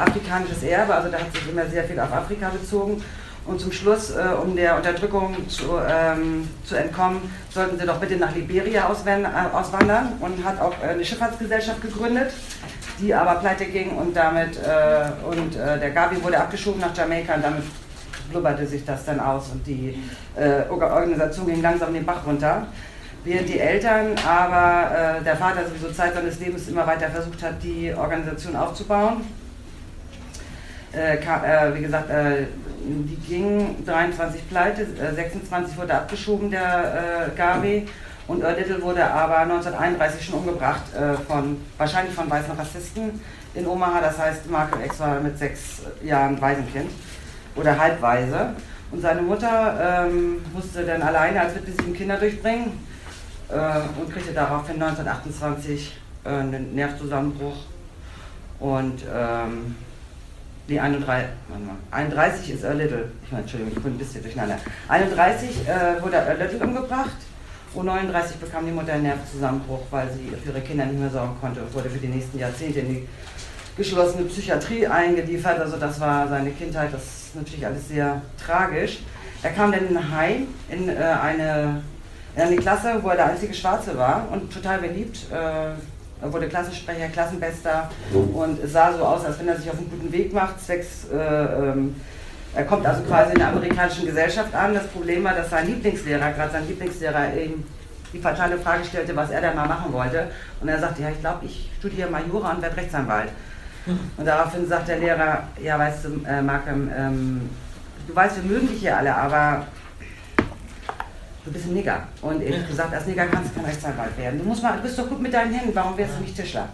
[0.00, 3.02] afrikanisches Erbe, also da hat sich immer sehr viel auf Afrika bezogen.
[3.44, 7.20] Und zum Schluss, äh, um der Unterdrückung zu, ähm, zu, entkommen,
[7.50, 12.30] sollten sie doch bitte nach Liberia äh, auswandern und hat auch eine Schifffahrtsgesellschaft gegründet,
[13.00, 14.58] die aber pleite ging und damit,
[15.28, 17.64] und der Gavi wurde abgeschoben nach Jamaika und damit
[18.30, 19.98] blubberte sich das dann aus und die
[20.36, 22.66] äh, Organisation ging langsam den Bach runter.
[23.24, 27.62] Während die Eltern, aber äh, der Vater sowieso Zeit seines Lebens immer weiter versucht hat,
[27.62, 29.24] die Organisation aufzubauen.
[30.92, 32.46] Äh, äh wie gesagt, äh,
[32.84, 37.86] die ging 23 pleite, 26 äh, wurde abgeschoben, der äh, Gavi.
[38.26, 40.82] Und Little wurde aber 1931 schon umgebracht,
[41.26, 43.20] von, wahrscheinlich von weißen Rassisten
[43.52, 44.00] in Omaha.
[44.00, 46.88] Das heißt, Mark X war mit sechs Jahren Waisenkind
[47.56, 48.54] oder halbweise.
[48.90, 52.72] Und seine Mutter ähm, musste dann alleine als Witwe sieben Kinder durchbringen
[53.48, 57.56] äh, und kriegte daraufhin 1928 äh, einen Nervzusammenbruch.
[58.60, 59.74] Und ähm,
[60.68, 61.28] die 31,
[61.90, 64.58] 31 ist Earl Little, ich meine, Entschuldigung, ich bin ein bisschen durcheinander.
[64.88, 67.16] 31 äh, wurde Earl Little umgebracht
[67.74, 71.34] und 39 bekam die Mutter einen Nervzusammenbruch, weil sie für ihre Kinder nicht mehr sorgen
[71.40, 73.08] konnte und wurde für die nächsten Jahrzehnte in die
[73.76, 75.58] geschlossene Psychiatrie eingeliefert.
[75.58, 79.00] Also das war seine Kindheit, das ist natürlich alles sehr tragisch.
[79.42, 81.82] Er kam dann in Heim in, äh, eine,
[82.36, 85.26] in eine Klasse, wo er der einzige Schwarze war und total beliebt.
[85.32, 87.90] Äh, er wurde Klassensprecher, Klassenbester
[88.32, 91.06] und es sah so aus, als wenn er sich auf einen guten Weg macht, zwecks,
[91.12, 91.96] äh, ähm,
[92.54, 94.74] er kommt also quasi in der amerikanischen Gesellschaft an.
[94.74, 97.64] Das Problem war, dass sein Lieblingslehrer, gerade sein Lieblingslehrer, ihm
[98.12, 100.28] die fatale Frage stellte, was er da mal machen wollte.
[100.60, 103.30] Und er sagte, ja, ich glaube, ich studiere mal Jura und werde Rechtsanwalt.
[103.86, 107.50] Und daraufhin sagt der Lehrer, ja, weißt du, äh, Markham, ähm,
[108.06, 109.66] du weißt, wir mögen dich hier alle, aber
[111.44, 112.04] du bist ein Nigger.
[112.20, 114.38] Und ehrlich gesagt, als Nigger kannst du kein Rechtsanwalt werden.
[114.38, 116.68] Du, musst mal, du bist doch gut mit deinen Händen, warum wärst du nicht Tischler?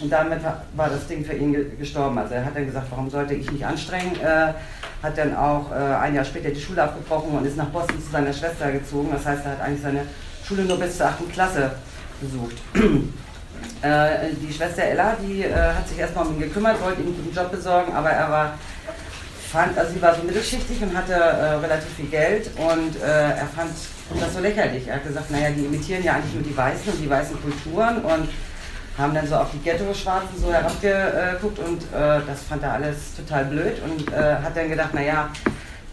[0.00, 0.40] Und damit
[0.74, 2.18] war das Ding für ihn gestorben.
[2.18, 4.14] Also er hat dann gesagt, warum sollte ich mich anstrengen?
[4.20, 4.52] Äh,
[5.02, 8.10] hat dann auch äh, ein Jahr später die Schule abgebrochen und ist nach Boston zu
[8.10, 9.08] seiner Schwester gezogen.
[9.12, 10.02] Das heißt, er hat eigentlich seine
[10.44, 11.32] Schule nur bis zur 8.
[11.32, 11.72] Klasse
[12.20, 12.56] besucht.
[13.82, 17.16] Äh, die Schwester Ella, die äh, hat sich erstmal um ihn gekümmert, wollte ihm einen
[17.16, 18.54] guten Job besorgen, aber er war
[19.50, 23.46] fand, also sie war so mittelschichtig und hatte äh, relativ viel Geld und äh, er
[23.46, 23.70] fand
[24.20, 24.86] das so lächerlich.
[24.86, 27.98] Er hat gesagt, naja, die imitieren ja eigentlich nur die Weißen und die weißen Kulturen
[27.98, 28.28] und
[28.98, 33.44] haben dann so auf die Ghetto-Schwarzen so herabgeguckt und äh, das fand er alles total
[33.46, 35.30] blöd und äh, hat dann gedacht, naja,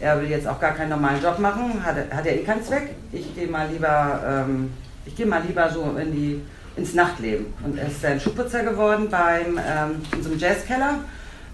[0.00, 2.94] er will jetzt auch gar keinen normalen Job machen, hat, hat er eh keinen Zweck.
[3.12, 4.72] Ich gehe mal lieber, ähm,
[5.06, 6.42] ich gehe mal lieber so in die,
[6.76, 7.46] ins Nachtleben.
[7.64, 10.98] Und er ist dann Schuhputzer geworden beim, ähm, in so einem Jazzkeller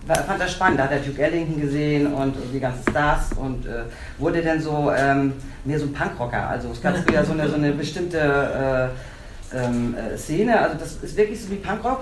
[0.06, 0.80] fand das spannend.
[0.80, 3.85] Da hat er Duke Ellington gesehen und die ganzen Stars und äh,
[4.18, 6.48] wurde dann so ähm, mehr so ein Punkrocker.
[6.48, 10.61] Also es gab früher so eine, so eine bestimmte äh, ähm, äh, Szene.
[10.61, 12.00] Also das ist wirklich so wie Punkrock.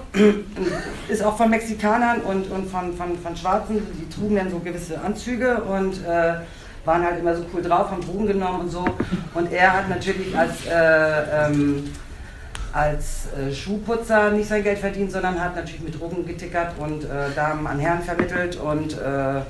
[1.09, 3.83] ist auch von Mexikanern und, und von, von, von Schwarzen.
[4.01, 6.35] Die trugen dann so gewisse Anzüge und äh,
[6.85, 8.85] waren halt immer so cool drauf, haben Drogen genommen und so.
[9.35, 11.91] Und er hat natürlich als äh, ähm,
[12.73, 17.31] als äh, Schuhputzer nicht sein Geld verdient, sondern hat natürlich mit Drogen getickert und äh,
[17.35, 19.41] Damen an Herren vermittelt und äh,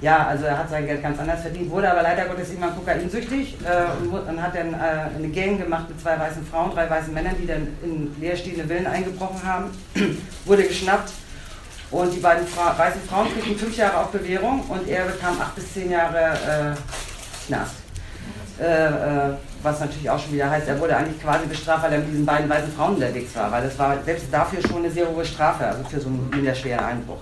[0.00, 3.56] ja, also er hat sein Geld ganz anders verdient, wurde aber leider Gottes irgendwann kokainsüchtig
[3.64, 7.12] äh, und, und, hat dann äh, eine Gang gemacht mit zwei weißen Frauen, drei weißen
[7.12, 9.70] Männern, die dann in leerstehende Villen eingebrochen haben,
[10.44, 11.12] wurde geschnappt
[11.90, 15.54] und die beiden Fra weißen Frauen kriegten fünf Jahre auf Bewährung und er bekam acht
[15.54, 17.74] bis zehn Jahre äh, Knast.
[19.62, 22.24] Was natürlich auch schon wieder heißt, er wurde eigentlich quasi bestraft, weil er mit diesen
[22.26, 25.66] beiden weißen Frauen unterwegs war, weil das war selbst dafür schon eine sehr hohe Strafe,
[25.66, 27.18] also für so einen minderschweren Einbruch.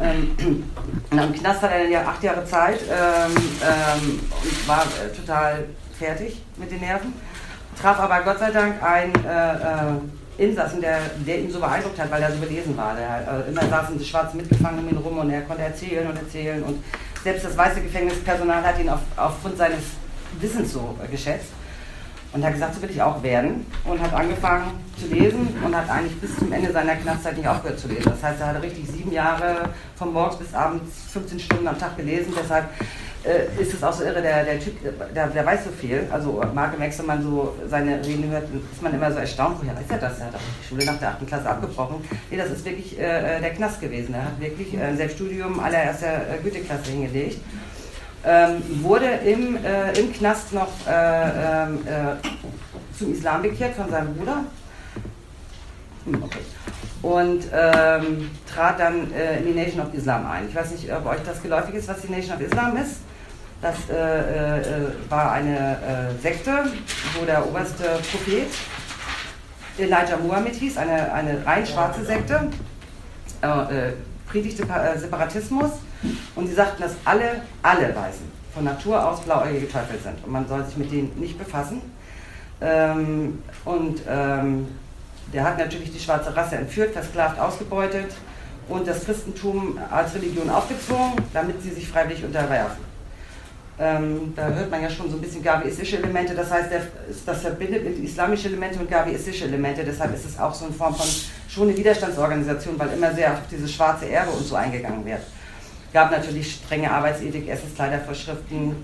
[0.00, 0.64] Ähm,
[1.10, 5.64] am Knast hat er dann ja acht Jahre Zeit ähm, ähm, und war äh, total
[5.98, 7.12] fertig mit den Nerven,
[7.80, 12.10] traf aber Gott sei Dank einen äh, äh, Insassen, der, der ihn so beeindruckt hat,
[12.10, 12.94] weil er so belesen war.
[12.96, 16.16] Der, äh, immer saßen die Schwarzen mitgefangen um ihn rum und er konnte erzählen und
[16.16, 16.82] erzählen und
[17.22, 19.80] selbst das weiße Gefängnispersonal hat ihn auf, aufgrund seines
[20.40, 21.48] Wissens so äh, geschätzt.
[22.34, 23.64] Und hat gesagt, so will ich auch werden.
[23.84, 27.78] Und hat angefangen zu lesen und hat eigentlich bis zum Ende seiner Knastzeit nicht aufgehört
[27.78, 28.04] zu lesen.
[28.06, 31.96] Das heißt, er hat richtig sieben Jahre von morgens bis abends 15 Stunden am Tag
[31.96, 32.32] gelesen.
[32.36, 32.66] Deshalb
[33.24, 34.74] äh, ist es auch so irre, der, der Typ,
[35.14, 36.06] der, der weiß so viel.
[36.10, 39.74] Also Marke Max, wenn man so seine Reden hört, ist man immer so erstaunt, woher
[39.76, 40.18] weiß er das?
[40.18, 41.26] Er hat auch die Schule nach der 8.
[41.26, 41.96] Klasse abgebrochen.
[42.30, 44.14] Nee, das ist wirklich äh, der Knast gewesen.
[44.14, 47.38] Er hat wirklich äh, ein Selbststudium allererster äh, Güteklasse hingelegt
[48.26, 54.14] ähm, wurde im, äh, im Knast noch äh, ähm, äh, zum Islam bekehrt von seinem
[54.14, 54.44] Bruder.
[56.06, 56.24] Hm.
[57.02, 60.48] Und ähm, trat dann äh, in die Nation of Islam ein.
[60.48, 63.00] Ich weiß nicht, ob euch das geläufig ist, was die Nation of Islam ist.
[63.60, 64.62] Das äh, äh,
[65.08, 66.50] war eine Sekte,
[67.18, 68.48] wo der oberste Prophet
[69.78, 72.50] Elijah Muhammad hieß, eine, eine rein schwarze Sekte,
[74.34, 74.66] predigte
[74.96, 75.70] Separatismus
[76.34, 80.48] und sie sagten, dass alle, alle Weißen von Natur aus blauäugige Teufel sind und man
[80.48, 81.80] soll sich mit denen nicht befassen.
[82.60, 84.66] Ähm, und ähm,
[85.32, 88.12] der hat natürlich die schwarze Rasse entführt, versklavt, ausgebeutet
[88.68, 92.93] und das Christentum als Religion aufgezwungen, damit sie sich freiwillig unterwerfen.
[93.76, 96.82] Ähm, da hört man ja schon so ein bisschen gaviistische Elemente, das heißt, der,
[97.26, 100.94] das verbindet mit islamische Elemente und gaviistische Elemente, deshalb ist es auch so eine Form
[100.94, 101.06] von
[101.48, 105.22] schon eine Widerstandsorganisation, weil immer sehr auf dieses schwarze Erbe und so eingegangen wird.
[105.92, 108.76] Gab natürlich strenge Arbeitsethik, Essenskleidervorschriften,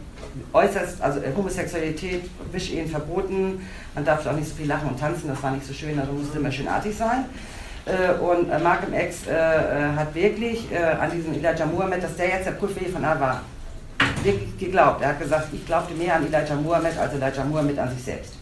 [0.52, 5.28] äußerst, also äh, Homosexualität, Wischehen verboten, man darf auch nicht so viel lachen und tanzen,
[5.28, 7.26] das war nicht so schön, also musste immer schön artig sein.
[7.86, 10.66] Äh, und äh, Malcolm X hat wirklich
[11.00, 13.40] an diesen Elijah Muhammad, dass der jetzt der Prophet von Allah war,
[14.24, 15.02] wirklich geglaubt.
[15.02, 18.34] Er hat gesagt, ich glaubte mehr an Elijah Muhammad als Elijah Muhammad an sich selbst.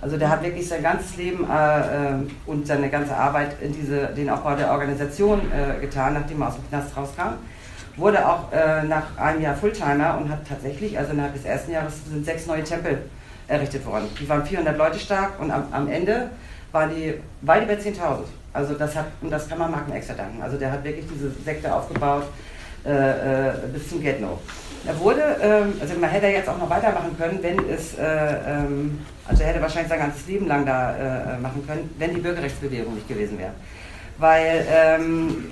[0.00, 4.30] Also der hat wirklich sein ganzes Leben äh, und seine ganze Arbeit in diese, den
[4.30, 7.34] Aufbau der Organisation äh, getan, nachdem er aus dem Knast rauskam
[7.96, 11.94] wurde auch äh, nach einem Jahr Fulltimer und hat tatsächlich, also innerhalb des ersten Jahres
[12.08, 13.02] sind sechs neue Tempel
[13.48, 14.08] errichtet worden.
[14.20, 16.30] Die waren 400 Leute stark und am, am Ende
[16.72, 18.24] waren die weit über 10.000.
[18.52, 20.42] Also das hat, und das kann man Marken extra danken.
[20.42, 22.24] Also der hat wirklich diese Sekte aufgebaut
[22.84, 24.40] äh, äh, bis zum Get-No.
[24.86, 28.02] Er wurde, ähm, also man hätte jetzt auch noch weitermachen können, wenn es, äh,
[28.46, 32.20] ähm, also er hätte wahrscheinlich sein ganzes Leben lang da äh, machen können, wenn die
[32.20, 33.52] Bürgerrechtsbewegung nicht gewesen wäre
[34.18, 35.46] weil ähm,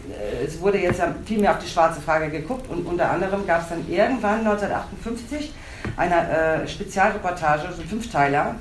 [0.45, 3.71] es wurde jetzt viel mehr auf die schwarze Frage geguckt und unter anderem gab es
[3.71, 5.55] dann irgendwann 1958
[5.97, 8.57] eine äh, Spezialreportage, so ein Fünfteiler,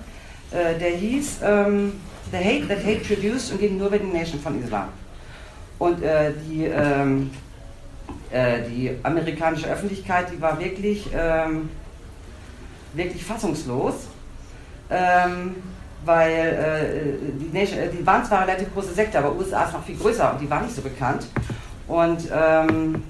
[0.53, 4.87] der hieß The Hate That Hate Produced und ging nur über die Nation von Islam.
[5.77, 6.71] Und die,
[8.31, 11.69] äh, die amerikanische Öffentlichkeit, die war wirklich, ähm,
[12.93, 14.07] wirklich fassungslos.
[14.89, 15.55] Ähm,
[16.07, 19.73] weil äh, die, Nation, äh, die waren zwar eine relativ große Sekte, aber USA ist
[19.73, 21.27] noch viel größer und die war nicht so bekannt.
[21.87, 23.03] Und ähm,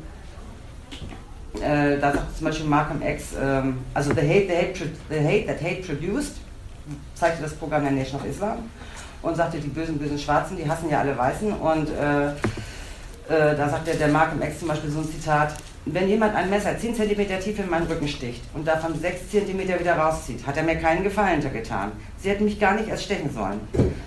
[1.62, 5.48] äh, da sagt zum Beispiel Malcolm X, ähm, also the hate, the, hate, the hate
[5.48, 6.38] that hate produced,
[7.16, 8.58] zeigte das Programm der Nation of Islam
[9.22, 11.54] und sagte, die bösen, bösen Schwarzen, die hassen ja alle Weißen.
[11.54, 11.90] Und
[13.30, 16.78] äh, da sagte der Malcolm X zum Beispiel so ein Zitat, wenn jemand ein Messer
[16.78, 20.64] 10 cm tief in meinen Rücken sticht und davon 6 cm wieder rauszieht, hat er
[20.64, 21.94] mir keinen Gefallen getan.
[22.20, 23.62] Sie hätten mich gar nicht erst stechen sollen.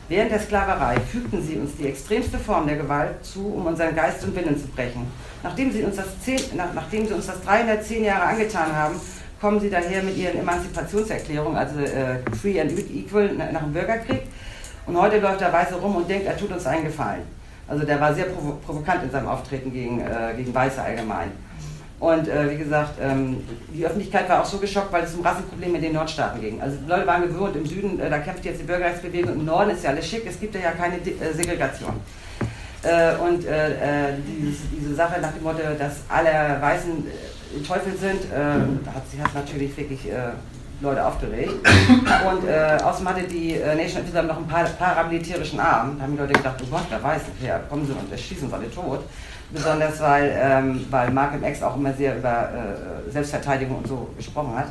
[0.08, 4.22] Während der Sklaverei fügten sie uns die extremste Form der Gewalt zu, um unseren Geist
[4.24, 5.06] und Willen zu brechen.
[5.42, 9.00] Nachdem sie uns das, 10, nach, nachdem sie uns das 310 Jahre angetan haben,
[9.40, 14.22] kommen sie daher mit ihren Emanzipationserklärungen, also äh, Free and Equal, nach dem Bürgerkrieg.
[14.86, 17.39] Und heute läuft der Weiße rum und denkt, er tut uns einen Gefallen.
[17.70, 21.30] Also der war sehr provo provokant in seinem Auftreten gegen, äh, gegen Weiße allgemein.
[22.00, 25.76] Und äh, wie gesagt, ähm, die Öffentlichkeit war auch so geschockt, weil es um Rassenprobleme
[25.76, 26.60] in den Nordstaaten ging.
[26.60, 29.84] Also Leute waren gewohnt, im Süden, äh, da kämpft jetzt die Bürgerrechtsbewegung, im Norden ist
[29.84, 31.92] ja alles schick, es gibt ja keine äh, Segregation.
[32.82, 37.06] Äh, und äh, äh, dieses, diese Sache nach dem Motto, dass alle Weißen
[37.66, 40.06] Teufel sind, hat sich natürlich wirklich
[40.80, 41.52] Leute aufgeregt.
[41.52, 45.96] Und äh, außerdem hatte die äh, Nation of Islam noch einen paramilitärischen Arm.
[45.96, 48.54] Da haben die Leute gedacht, oh Gott, wer weiß, ja, kommen sie und erschießen sie
[48.54, 49.00] alle tot.
[49.50, 54.56] Besonders weil, ähm, weil Malcolm X auch immer sehr über äh, Selbstverteidigung und so gesprochen
[54.56, 54.68] hat.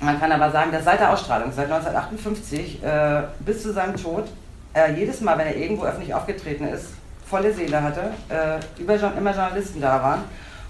[0.00, 4.24] Man kann aber sagen, dass seit der Ausstrahlung, seit 1958 äh, bis zu seinem Tod,
[4.72, 6.88] er jedes Mal, wenn er irgendwo öffentlich aufgetreten ist,
[7.28, 10.24] volle Seele hatte, äh, über, immer Journalisten da waren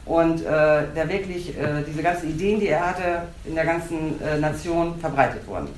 [0.06, 0.44] und äh,
[0.94, 5.46] der wirklich äh, diese ganzen Ideen, die er hatte, in der ganzen äh, Nation verbreitet
[5.46, 5.68] wurden.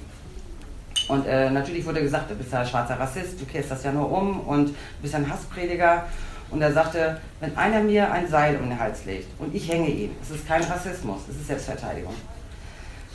[1.08, 4.12] Und natürlich wurde gesagt, du bist ja ein schwarzer Rassist, du kehrst das ja nur
[4.12, 6.04] um und du bist ein Hassprediger.
[6.50, 9.88] Und er sagte, wenn einer mir ein Seil um den Hals legt und ich hänge
[9.88, 12.12] ihn, es ist kein Rassismus, es ist Selbstverteidigung.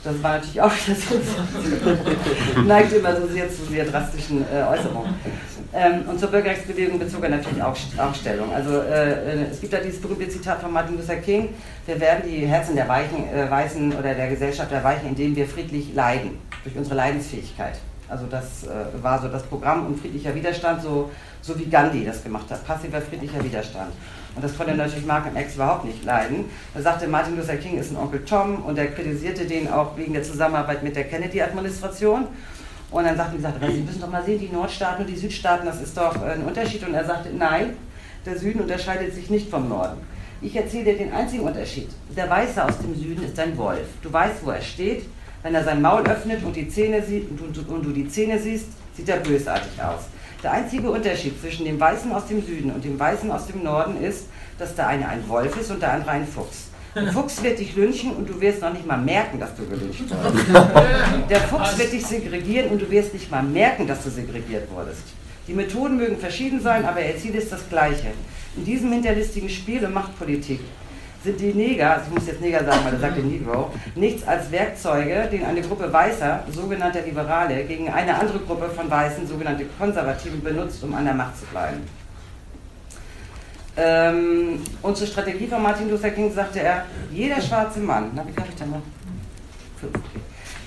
[0.04, 5.14] Das war natürlich auch wieder so, neigt immer so sehr zu sehr drastischen äh, Äußerungen.
[5.72, 8.52] Ähm, und zur Bürgerrechtsbewegung bezog er natürlich auch, auch Stellung.
[8.54, 11.48] Also äh, äh, es gibt da dieses berühmte Zitat von Martin Luther King,
[11.86, 15.92] wir werden die Herzen der Weichen, äh, Weißen oder der Gesellschaft erweichen, indem wir friedlich
[15.94, 17.78] leiden, durch unsere Leidensfähigkeit.
[18.08, 22.22] Also das äh, war so das Programm und friedlicher Widerstand, so, so wie Gandhi das
[22.22, 23.92] gemacht hat, passiver friedlicher Widerstand.
[24.34, 26.46] Und das konnte natürlich Malcolm X überhaupt nicht leiden.
[26.74, 30.12] Er sagte, Martin Luther King ist ein Onkel Tom und er kritisierte den auch wegen
[30.12, 32.26] der Zusammenarbeit mit der Kennedy-Administration.
[32.90, 35.66] Und dann sagten die, sagte, Sie müssen doch mal sehen, die Nordstaaten und die Südstaaten,
[35.66, 36.86] das ist doch ein Unterschied.
[36.86, 37.76] Und er sagte, nein,
[38.26, 40.00] der Süden unterscheidet sich nicht vom Norden.
[40.40, 41.88] Ich erzähle dir den einzigen Unterschied.
[42.16, 43.86] Der Weiße aus dem Süden ist ein Wolf.
[44.02, 45.06] Du weißt, wo er steht.
[45.42, 48.38] Wenn er sein Maul öffnet und, die Zähne sieht, und, du, und du die Zähne
[48.38, 50.04] siehst, sieht er bösartig aus.
[50.44, 54.04] Der einzige Unterschied zwischen dem Weißen aus dem Süden und dem Weißen aus dem Norden
[54.04, 54.26] ist,
[54.58, 56.68] dass der eine ein Wolf ist und der andere ein Fuchs.
[56.94, 60.02] Der Fuchs wird dich lynchen und du wirst noch nicht mal merken, dass du gelyncht
[60.10, 61.30] wurdest.
[61.30, 65.02] Der Fuchs wird dich segregieren und du wirst nicht mal merken, dass du segregiert wurdest.
[65.48, 68.08] Die Methoden mögen verschieden sein, aber ihr Ziel ist das gleiche.
[68.54, 70.60] In diesem hinterlistigen Spiel um Machtpolitik
[71.24, 74.50] sind die Neger, also ich muss jetzt Neger sagen, weil er sagte Negro, nichts als
[74.52, 80.42] Werkzeuge, den eine Gruppe Weißer, sogenannter Liberale, gegen eine andere Gruppe von Weißen, sogenannte Konservativen,
[80.42, 81.80] benutzt, um an der Macht zu bleiben.
[83.76, 88.32] Ähm, und zur Strategie von Martin Luther King sagte er, jeder schwarze Mann, na, wie
[88.32, 88.82] kann ich denn noch?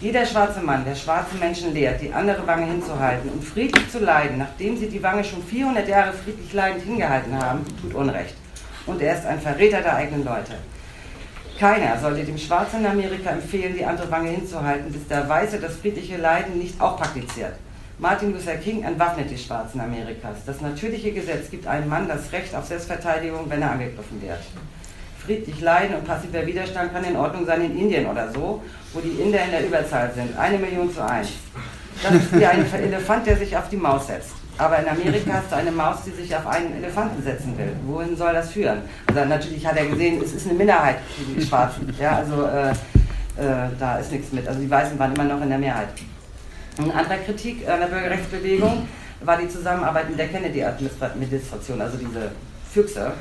[0.02, 4.40] Jeder schwarze Mann, der schwarze Menschen lehrt, die andere Wange hinzuhalten und friedlich zu leiden,
[4.40, 8.36] nachdem sie die Wange schon 400 Jahre friedlich leidend hingehalten haben, tut Unrecht
[8.88, 10.54] und er ist ein Verräter der eigenen Leute.
[11.60, 15.76] Keiner sollte dem Schwarzen in Amerika empfehlen, die andere Wange hinzuhalten, bis der Weiße das
[15.78, 17.54] friedliche Leiden nicht auch praktiziert.
[18.00, 20.38] Martin Luther King entwaffnet die Schwarzen Amerikas.
[20.46, 24.38] Das natürliche Gesetz gibt einem Mann das Recht auf Selbstverteidigung, wenn er angegriffen wird.
[25.26, 28.62] Friedlich leiden und passiver Widerstand kann in Ordnung sein in Indien oder so,
[28.94, 30.38] wo die Inder in der Überzahl sind.
[30.38, 31.30] Eine Million zu eins.
[32.04, 34.37] Das ist wie ein Elefant, der sich auf die Maus setzt.
[34.58, 37.74] Aber in Amerika hast du eine Maus, die sich auf einen Elefanten setzen will.
[37.86, 38.82] Wohin soll das führen?
[39.08, 40.98] Also natürlich hat er gesehen, es ist eine Minderheit,
[41.36, 41.94] die Schwarzen.
[42.00, 44.48] Ja, also äh, äh, da ist nichts mit.
[44.48, 45.90] Also die Weißen waren immer noch in der Mehrheit.
[46.80, 48.88] Eine andere Kritik an der Bürgerrechtsbewegung
[49.22, 52.32] war die Zusammenarbeit mit der Kennedy-Administration, also diese
[52.72, 53.14] Füchse,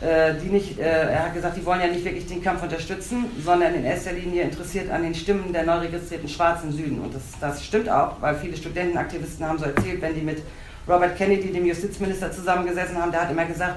[0.00, 3.26] äh, die nicht, äh, er hat gesagt, die wollen ja nicht wirklich den Kampf unterstützen,
[3.44, 7.00] sondern in erster Linie interessiert an den Stimmen der neu registrierten Schwarzen im Süden.
[7.00, 10.42] Und das, das stimmt auch, weil viele Studentenaktivisten haben so erzählt, wenn die mit
[10.88, 13.76] Robert Kennedy, dem Justizminister, zusammengesessen haben, der hat immer gesagt,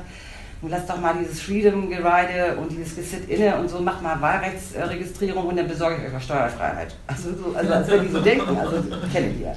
[0.67, 5.57] lass doch mal dieses Freedom-Geride und dieses Gesit inne und so, macht mal Wahlrechtsregistrierung und
[5.57, 6.95] dann besorge ich euch Steuerfreiheit.
[7.07, 9.53] Also, so, also als wenn die so denken, also Kennedy ja.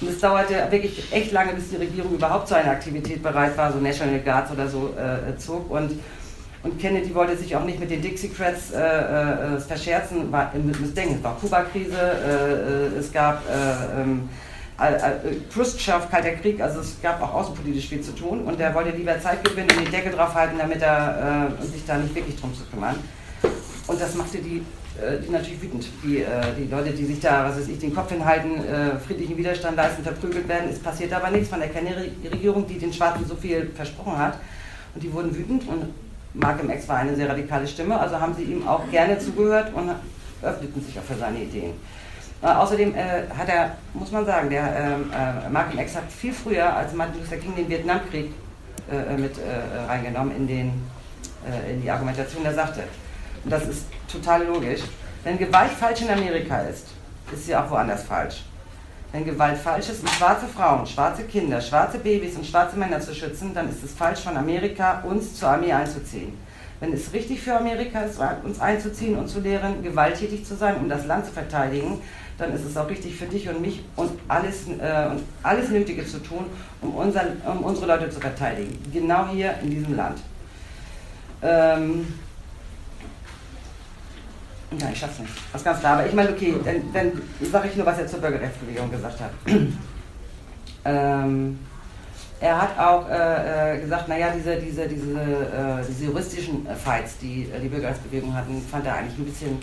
[0.00, 3.72] Und es dauerte wirklich echt lange, bis die Regierung überhaupt zu einer Aktivität bereit war,
[3.72, 5.70] so National Guards oder so äh, zog.
[5.70, 5.92] Und,
[6.62, 11.14] und Kennedy wollte sich auch nicht mit den Dixiecrats äh, äh, verscherzen, war, müsst denken,
[11.16, 14.28] es war Kuba-Krise, äh, äh, es gab äh, ähm,
[14.76, 19.18] Khrushchev, Kalter Krieg, also es gab auch außenpolitisch viel zu tun und er wollte lieber
[19.20, 22.54] Zeit gewinnen und die Decke drauf halten, damit er äh, sich da nicht wirklich drum
[22.54, 22.96] zu kümmern.
[23.86, 24.58] Und das machte die,
[25.00, 25.86] äh, die natürlich wütend.
[26.04, 26.26] Die, äh,
[26.58, 30.02] die Leute, die sich da, was weiß ich, den Kopf hinhalten, äh, friedlichen Widerstand leisten,
[30.02, 31.50] verprügelt werden, es passiert aber nichts.
[31.50, 34.38] Man erkennt eine Regierung, die den Schwarzen so viel versprochen hat.
[34.94, 35.86] Und die wurden wütend und
[36.34, 39.90] Malcolm X war eine sehr radikale Stimme, also haben sie ihm auch gerne zugehört und
[40.42, 41.72] öffneten sich auch für seine Ideen.
[42.42, 46.32] Äh, außerdem äh, hat er, muss man sagen, der ähm, äh, Malcolm X hat viel
[46.32, 48.30] früher als Martin Luther King den Vietnamkrieg
[48.90, 49.36] äh, mit
[49.88, 50.82] reingenommen in, den,
[51.70, 52.44] in die Argumentation.
[52.44, 52.84] Er sagte,
[53.42, 54.80] und das ist total logisch,
[55.24, 56.86] wenn Gewalt falsch in Amerika ist,
[57.32, 58.44] ist sie auch woanders falsch.
[59.12, 63.14] Wenn Gewalt falsch ist, um schwarze Frauen, schwarze Kinder, schwarze Babys und schwarze Männer zu
[63.14, 66.36] schützen, dann ist es falsch von Amerika, uns zur Armee einzuziehen.
[66.78, 70.88] Wenn es richtig für Amerika ist, uns einzuziehen und zu lehren, gewalttätig zu sein, um
[70.88, 72.02] das Land zu verteidigen,
[72.38, 76.04] dann ist es auch richtig für dich und mich und alles, äh, und alles Nötige
[76.04, 76.46] zu tun,
[76.82, 78.78] um, unseren, um unsere Leute zu verteidigen.
[78.92, 80.18] Genau hier in diesem Land.
[81.42, 82.06] Ähm
[84.78, 85.32] ja, ich schaff's nicht.
[85.52, 85.98] Das ist ganz klar.
[85.98, 89.30] Aber ich meine, okay, dann, dann sage ich nur, was er zur Bürgerrechtsbewegung gesagt hat.
[90.84, 91.58] ähm,
[92.38, 97.48] er hat auch äh, äh gesagt, naja, diese, diese, diese, äh, diese juristischen Fights, die
[97.54, 99.58] äh, die Bürgerrechtsbewegung hatten, fand er eigentlich ein bisschen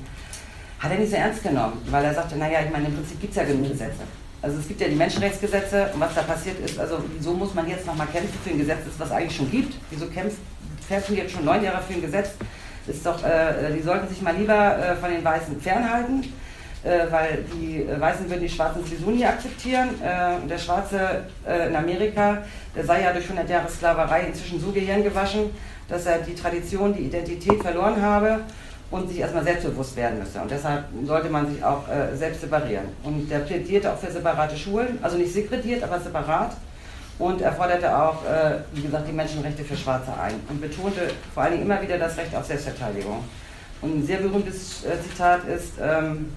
[0.84, 3.31] hat er nicht so ernst genommen, weil er sagte, naja, ich meine, im Prinzip gibt
[3.31, 4.03] es ja genug Gesetze.
[4.41, 7.69] Also es gibt ja die Menschenrechtsgesetze und was da passiert ist, also wieso muss man
[7.69, 9.75] jetzt nochmal kämpfen für ein Gesetz, das was eigentlich schon gibt?
[9.89, 10.39] Wieso kämpft,
[10.89, 12.31] kämpfen jetzt schon neun Jahre für ein Gesetz?
[12.86, 16.34] Ist doch, äh, die sollten sich mal lieber äh, von den Weißen fernhalten,
[16.84, 19.91] äh, weil die Weißen würden die Schwarzen sowieso nie akzeptieren.
[20.03, 22.39] Äh, und der Schwarze äh, in Amerika,
[22.75, 25.51] der sei ja durch 100 Jahre Sklaverei inzwischen so gehirngewaschen,
[25.88, 28.41] dass er die Tradition, die Identität verloren habe
[28.93, 30.39] und sich erstmal selbstbewusst werden müsse.
[30.39, 32.85] Und deshalb sollte man sich auch äh, selbst separieren.
[33.03, 36.55] Und der plädierte auch für separate Schulen, also nicht sekretiert, aber separat.
[37.17, 41.41] Und er forderte auch, äh, wie gesagt, die Menschenrechte für Schwarze ein und betonte vor
[41.41, 43.23] allen Dingen immer wieder das Recht auf Selbstverteidigung.
[43.81, 46.31] Und ein sehr berühmtes äh, Zitat ist, ähm,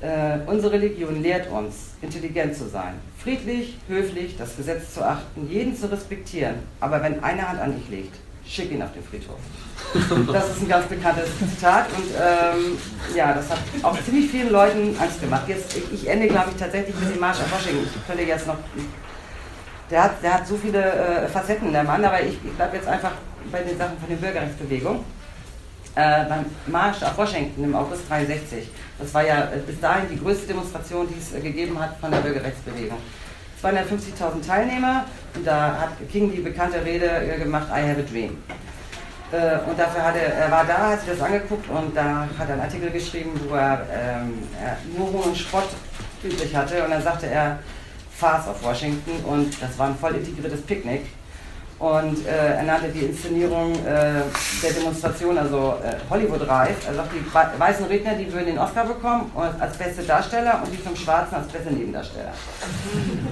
[0.00, 5.76] äh, unsere Religion lehrt uns, intelligent zu sein, friedlich, höflich, das Gesetz zu achten, jeden
[5.76, 6.56] zu respektieren.
[6.80, 9.38] Aber wenn eine Hand an dich legt, schick ihn auf den Friedhof.
[10.32, 12.78] Das ist ein ganz bekanntes Zitat und ähm,
[13.14, 15.44] ja, das hat auch ziemlich vielen Leuten Angst gemacht.
[15.46, 17.86] Jetzt, ich ende, glaube ich, tatsächlich mit dem Marsch auf Washington.
[17.94, 18.56] Ich könnte jetzt noch.
[19.90, 22.88] Der hat, der hat so viele äh, Facetten, der Mann, aber ich, ich bleibe jetzt
[22.88, 23.12] einfach
[23.52, 25.04] bei den Sachen von der Bürgerrechtsbewegung.
[25.96, 28.68] Äh, beim Marsch auf Washington im August 63.
[28.98, 32.10] Das war ja äh, bis dahin die größte Demonstration, die es äh, gegeben hat von
[32.10, 32.98] der Bürgerrechtsbewegung.
[33.64, 38.36] 250.000 Teilnehmer und da hat King die bekannte Rede äh, gemacht, I have a dream.
[39.32, 42.54] Äh, und dafür hat er, war da, hat sich das angeguckt und da hat er
[42.54, 45.68] einen Artikel geschrieben, wo er, ähm, er nur hohen Spott
[46.22, 47.58] übrig hatte und dann sagte er
[48.16, 51.06] Farce auf Washington und das war ein voll integriertes Picknick.
[51.84, 54.22] Und äh, er nannte die Inszenierung äh,
[54.62, 56.76] der Demonstration, also äh, Hollywood reif.
[56.88, 60.78] Er sagt, die weißen Redner, die würden den Oscar bekommen als beste Darsteller und die
[60.78, 62.32] fünf Schwarzen als beste Nebendarsteller.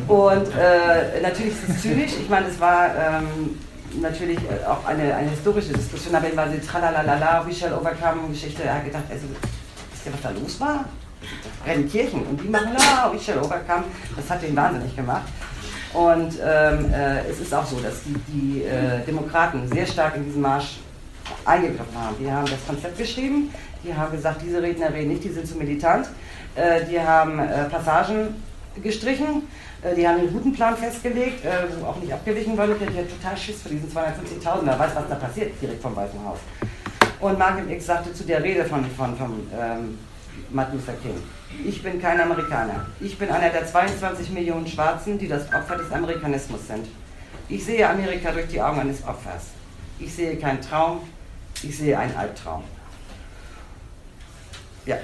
[0.06, 2.12] Und äh, natürlich ist es zynisch.
[2.20, 3.58] Ich meine, es war ähm,
[4.02, 8.64] natürlich äh, auch eine, eine historische Diskussion, aber immer die Tralalala, Michelle Overcome Geschichte.
[8.64, 9.28] Er hat gedacht, also,
[9.92, 10.84] wisst ihr, was da los war?
[11.64, 13.84] Rennen Kirchen und die machen la, Michelle Overcome.
[14.14, 15.22] Das hat den wahnsinnig gemacht.
[15.94, 20.24] Und ähm, äh, es ist auch so, dass die, die äh, Demokraten sehr stark in
[20.24, 20.78] diesen Marsch
[21.44, 22.16] eingegriffen haben.
[22.18, 23.50] Die haben das Konzept geschrieben,
[23.84, 26.08] die haben gesagt, diese Redner reden nicht, die sind zu militant.
[26.54, 28.42] Äh, die haben äh, Passagen
[28.82, 29.48] gestrichen,
[29.82, 32.74] äh, die haben einen guten Plan festgelegt, äh, wo auch nicht abgewichen wurde.
[32.74, 36.18] Die hat total Schiss vor diesen 250.000, wer weiß, was da passiert, direkt vom Weißen
[36.24, 36.38] Haus.
[37.20, 39.98] Und Martin X sagte zu der Rede von, von, von ähm,
[40.50, 41.14] Martin Luther King,
[41.64, 42.86] ich bin kein Amerikaner.
[43.00, 46.86] Ich bin einer der 22 Millionen Schwarzen, die das Opfer des Amerikanismus sind.
[47.48, 49.48] Ich sehe Amerika durch die Augen eines Opfers.
[49.98, 51.00] Ich sehe keinen Traum,
[51.62, 52.64] ich sehe einen Albtraum.
[54.86, 54.96] Ja.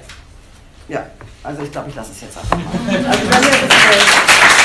[0.87, 1.05] Ja,
[1.43, 2.65] also ich glaube, ich lasse es jetzt einfach mal.
[3.09, 4.58] Also bei mir ist es,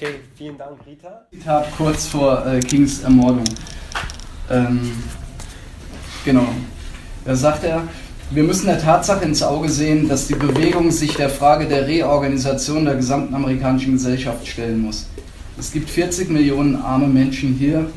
[0.00, 1.26] Okay, vielen Dank, Rita.
[1.32, 3.42] Zitat kurz vor äh, Kings Ermordung.
[4.48, 4.92] Ähm,
[6.24, 6.46] genau.
[7.24, 7.82] Da sagt er,
[8.30, 12.84] wir müssen der Tatsache ins Auge sehen, dass die Bewegung sich der Frage der Reorganisation
[12.84, 15.08] der gesamten amerikanischen Gesellschaft stellen muss.
[15.58, 17.90] Es gibt 40 Millionen arme Menschen hier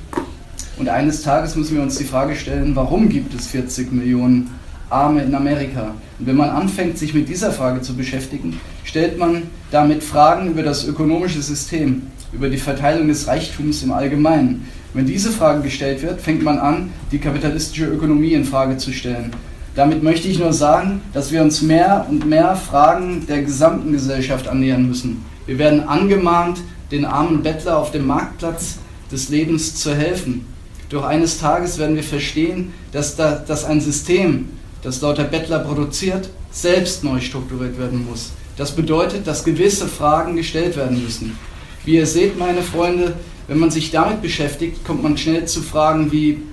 [0.80, 4.50] und eines Tages müssen wir uns die Frage stellen, warum gibt es 40 Millionen
[4.92, 5.96] Arme in Amerika.
[6.20, 10.64] Und wenn man anfängt, sich mit dieser Frage zu beschäftigen, stellt man damit Fragen über
[10.64, 14.68] das ökonomische System, über die Verteilung des Reichtums im Allgemeinen.
[14.94, 19.32] Wenn diese Frage gestellt wird, fängt man an, die kapitalistische Ökonomie in Frage zu stellen.
[19.74, 24.50] Damit möchte ich nur sagen, dass wir uns mehr und mehr Fragen der gesamten Gesellschaft
[24.50, 25.24] annähern müssen.
[25.46, 26.60] Wir werden angemahnt,
[26.92, 28.80] den armen Bettler auf dem Marktplatz
[29.12, 30.46] des Lebens zu helfen.
[30.90, 34.50] Doch eines Tages werden wir verstehen, dass, da, dass ein System,
[34.82, 38.32] das lauter Bettler produziert, selbst neu strukturiert werden muss.
[38.58, 41.38] Das bedeutet, dass gewisse Fragen gestellt werden müssen.
[41.86, 43.16] Wie ihr seht, meine Freunde,
[43.48, 46.44] wenn man sich damit beschäftigt, kommt man schnell zu Fragen wie,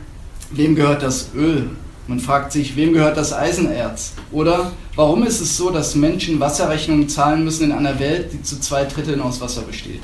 [0.50, 1.70] wem gehört das Öl?
[2.06, 4.14] Man fragt sich, wem gehört das Eisenerz?
[4.32, 8.58] Oder warum ist es so, dass Menschen Wasserrechnungen zahlen müssen in einer Welt, die zu
[8.58, 10.00] zwei Dritteln aus Wasser besteht?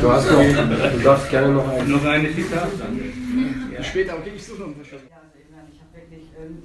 [0.00, 1.90] Du, hast noch, du darfst gerne noch ein.
[1.90, 3.00] Noch eine Zitat dann.
[3.76, 3.84] Ja.
[3.84, 6.62] Später, okay, ich suche noch ein paar Ja, also ich habe wirklich ähm,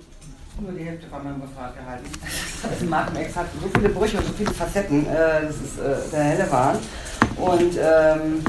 [0.59, 2.05] nur die Hälfte von meinem Referat gehalten.
[2.69, 6.11] Also Malcolm X hat so viele Brüche und so viele Facetten, äh, das ist äh,
[6.11, 6.77] der helle Wahn.
[7.37, 8.43] Und ähm,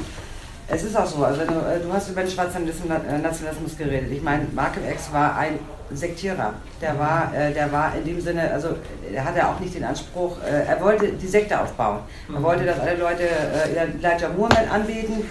[0.68, 4.12] es ist auch so, also du, äh, du hast über den schwarzen Nationalismus geredet.
[4.12, 5.58] Ich meine, Malcolm X war ein
[5.90, 6.54] Sektierer.
[6.80, 8.76] Der war, äh, der war in dem Sinne, also
[9.12, 12.00] er hatte auch nicht den Anspruch, äh, er wollte die Sekte aufbauen.
[12.28, 12.42] Er mhm.
[12.42, 15.24] wollte, dass alle Leute äh, Elijah Muhammad anbeten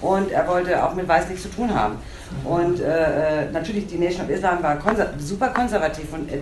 [0.00, 1.98] und er wollte auch mit Weiß nichts zu tun haben.
[2.44, 6.38] Und äh, äh, natürlich, die Nation of Islam war konser super konservativ und äh,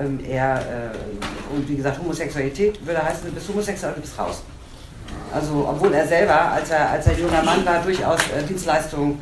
[0.00, 0.62] ähm, er,
[1.54, 4.42] und wie gesagt, Homosexualität würde heißen, du bist homosexuell, du bist raus.
[5.34, 9.18] Also, obwohl er selber, als er, als er junger Mann war, durchaus Dienstleistungen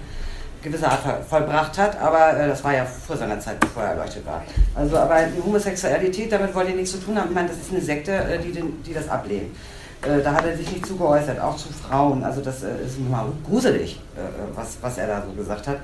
[0.63, 4.27] gewisse Art vollbracht hat, aber äh, das war ja vor seiner Zeit, bevor er erleuchtet
[4.27, 4.43] war.
[4.75, 7.29] Also, aber die Homosexualität, damit wollte er nichts zu tun haben.
[7.29, 9.57] Ich meine, das ist eine Sekte, äh, die, den, die das ablehnt.
[10.03, 12.25] Äh, da hat er sich nicht zu geäußert, auch zu Frauen.
[12.25, 14.21] Also das äh, ist mal gruselig, äh,
[14.55, 15.79] was, was er da so gesagt hat.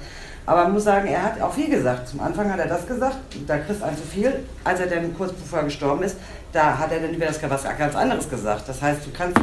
[0.46, 2.08] Aber man muss sagen, er hat auch viel gesagt.
[2.08, 4.32] Zum Anfang hat er das gesagt, da kriegst du ein zu viel.
[4.62, 6.16] Als er dann kurz bevor er gestorben ist,
[6.52, 8.68] da hat er dann über das was ganz anderes gesagt.
[8.68, 9.38] Das heißt, du kannst,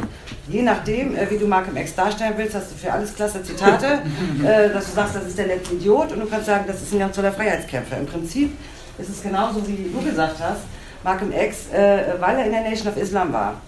[0.48, 4.00] je nachdem, äh, wie du Malcolm X darstellen willst, hast du für alles klasse Zitate,
[4.44, 6.92] äh, dass du sagst, das ist der letzte Idiot und du kannst sagen, das ist
[6.92, 7.98] ein ganz toller Freiheitskämpfer.
[7.98, 8.56] Im Prinzip
[8.98, 10.62] ist es genauso, wie du gesagt hast,
[11.04, 13.60] Malcolm X, äh, weil er in der Nation of Islam war,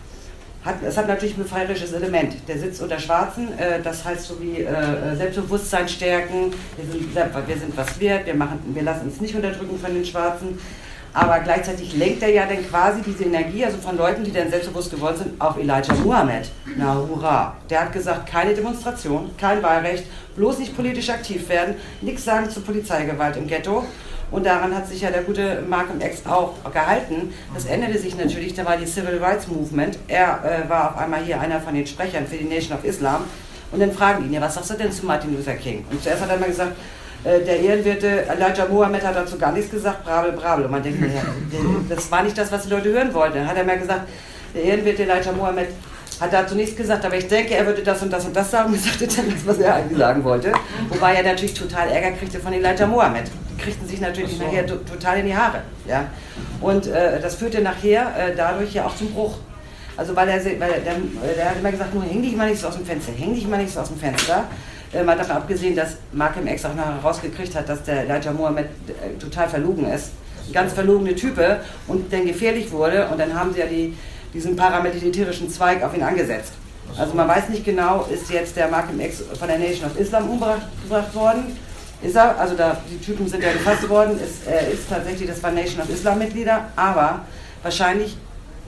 [0.67, 2.35] hat, es hat natürlich ein befreierisches Element.
[2.49, 7.57] Der sitzt unter Schwarzen, äh, das heißt so wie äh, Selbstbewusstsein stärken, wir sind, wir
[7.57, 10.59] sind was wert, wir, machen, wir lassen uns nicht unterdrücken von den Schwarzen.
[11.17, 14.91] Aber gleichzeitig lenkt er ja dann quasi diese Energie, also von Leuten, die dann selbstbewusst
[14.91, 16.51] geworden sind, auf Elijah Muhammad.
[16.77, 17.57] Na hurra.
[17.71, 20.05] Der hat gesagt, keine Demonstration, kein Wahlrecht,
[20.37, 23.87] bloß nicht politisch aktiv werden, nichts sagen zur Polizeigewalt im Ghetto.
[24.31, 27.33] Und daran hat sich ja der gute Malcolm X auch gehalten.
[27.55, 29.99] Das änderte sich natürlich, da war die Civil Rights Movement.
[30.09, 33.25] Er äh, war auf einmal hier einer von den Sprechern für die Nation of Islam.
[33.71, 35.85] Und dann fragen ihn, ja, was sagst du denn zu Martin Luther King?
[35.91, 36.73] Und zuerst hat er mal gesagt,
[37.25, 40.65] äh, der Ehrenwerte Elijah Mohammed hat dazu gar nichts gesagt, brabel, brabel.
[40.65, 41.23] Und man denkt, ja,
[41.89, 43.39] das war nicht das, was die Leute hören wollten.
[43.39, 44.09] Dann hat er mal gesagt,
[44.55, 45.69] der Ehrenwerte Elijah Mohammed
[46.21, 48.73] hat dazu nichts gesagt, aber ich denke, er würde das und das und das sagen
[48.73, 50.53] und sagte dann das, was er eigentlich sagen wollte.
[50.89, 53.31] Wobei er natürlich total Ärger kriegte von Elijah Mohammed.
[53.59, 54.45] Kriegten sich natürlich so.
[54.45, 55.63] nachher total in die Haare.
[55.87, 56.07] Ja?
[56.61, 59.37] Und äh, das führte nachher äh, dadurch ja auch zum Bruch.
[59.97, 60.95] Also weil er, weil er, der,
[61.37, 63.49] der hat immer gesagt, nur häng dich mal nicht so aus dem Fenster, häng dich
[63.49, 64.45] mal nicht so aus dem Fenster.
[64.93, 68.67] Äh, mal davon abgesehen, dass Malcolm X auch nachher herausgekriegt hat, dass der Elijah Mohammed
[68.89, 70.11] äh, total verlogen ist.
[70.47, 73.97] Ein ganz verlogene Type und dann gefährlich wurde und dann haben sie ja die,
[74.33, 76.53] diesen paramilitärischen Zweig auf ihn angesetzt.
[76.97, 80.31] Also man weiß nicht genau, ist jetzt der Malcolm X von der Nation of Islam
[80.31, 81.57] umgebracht worden?
[82.03, 82.39] Ist er?
[82.39, 84.19] Also da, die Typen sind ja gefasst worden.
[84.21, 87.21] Ist, er ist tatsächlich, das war Nation of Islam Mitglieder, aber
[87.63, 88.17] wahrscheinlich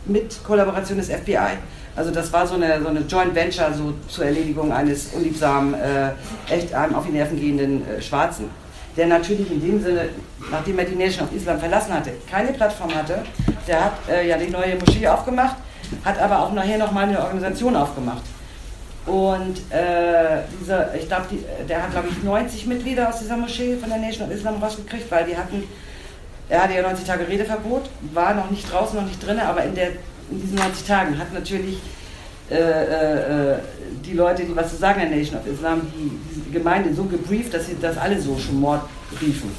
[0.06, 1.58] mit Kollaboration des FBI.
[1.94, 6.10] Also das war so eine, so eine Joint Venture so zur Erledigung eines unliebsamen, äh,
[6.48, 8.48] echt einem auf die Nerven gehenden äh, Schwarzen.
[8.96, 10.08] Der natürlich in dem Sinne,
[10.50, 13.22] nachdem er die Nation of Islam verlassen hatte, keine Plattform hatte.
[13.66, 15.56] Der hat äh, ja die neue Moschee aufgemacht,
[16.04, 18.22] hat aber auch nachher nochmal eine Organisation aufgemacht.
[19.08, 21.26] Und äh, diese, ich glaube,
[21.68, 25.10] der hat, glaube ich, 90 Mitglieder aus dieser Moschee von der Nation of Islam rausgekriegt,
[25.10, 25.64] weil die hatten,
[26.48, 29.74] er hatte ja 90 Tage Redeverbot, war noch nicht draußen, noch nicht drin, aber in
[29.74, 29.92] der
[30.30, 31.78] in diesen 90 Tagen hat natürlich
[32.50, 33.58] äh, äh,
[34.04, 37.04] die Leute, die was zu sagen in der Nation of Islam, die, die Gemeinde so
[37.04, 38.82] gebrieft, dass sie das alle so schon Mord
[39.20, 39.50] riefen.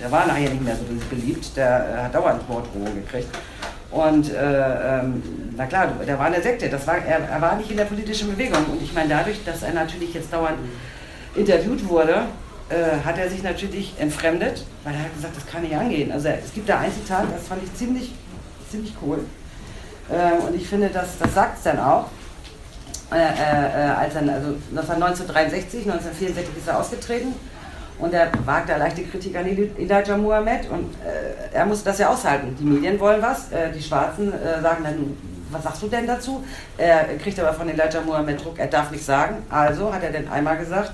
[0.00, 0.84] Der war nachher nicht mehr so
[1.14, 3.28] beliebt, der äh, hat dauernd Morddrohungen gekriegt.
[3.90, 5.22] Und äh, ähm,
[5.56, 7.86] na klar, der war in der Sekte, das war, er, er, war nicht in der
[7.86, 8.64] politischen Bewegung.
[8.70, 10.58] Und ich meine, dadurch, dass er natürlich jetzt dauernd
[11.34, 12.26] interviewt wurde,
[12.68, 16.12] äh, hat er sich natürlich entfremdet, weil er hat gesagt, das kann nicht angehen.
[16.12, 18.12] Also es gibt da ein Zitat, das fand ich ziemlich,
[18.70, 19.18] ziemlich cool.
[20.08, 22.06] Äh, und ich finde, das, das sagt es dann auch.
[23.12, 27.34] Äh, äh, als dann, also 1963, 1964 ist er ausgetreten
[28.00, 32.08] Und er wagt da leichte Kritik an Elijah Muhammad und äh, er muss das ja
[32.08, 32.56] aushalten.
[32.58, 35.16] Die Medien wollen was, äh, die Schwarzen äh, sagen dann,
[35.50, 36.42] was sagst du denn dazu?
[36.78, 39.42] Er kriegt aber von Elijah Muhammad Druck, er darf nichts sagen.
[39.50, 40.92] Also hat er denn einmal gesagt,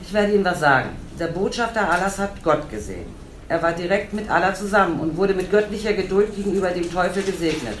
[0.00, 0.90] ich werde Ihnen was sagen.
[1.18, 3.06] Der Botschafter Allahs hat Gott gesehen.
[3.48, 7.76] Er war direkt mit Allah zusammen und wurde mit göttlicher Geduld gegenüber dem Teufel gesegnet.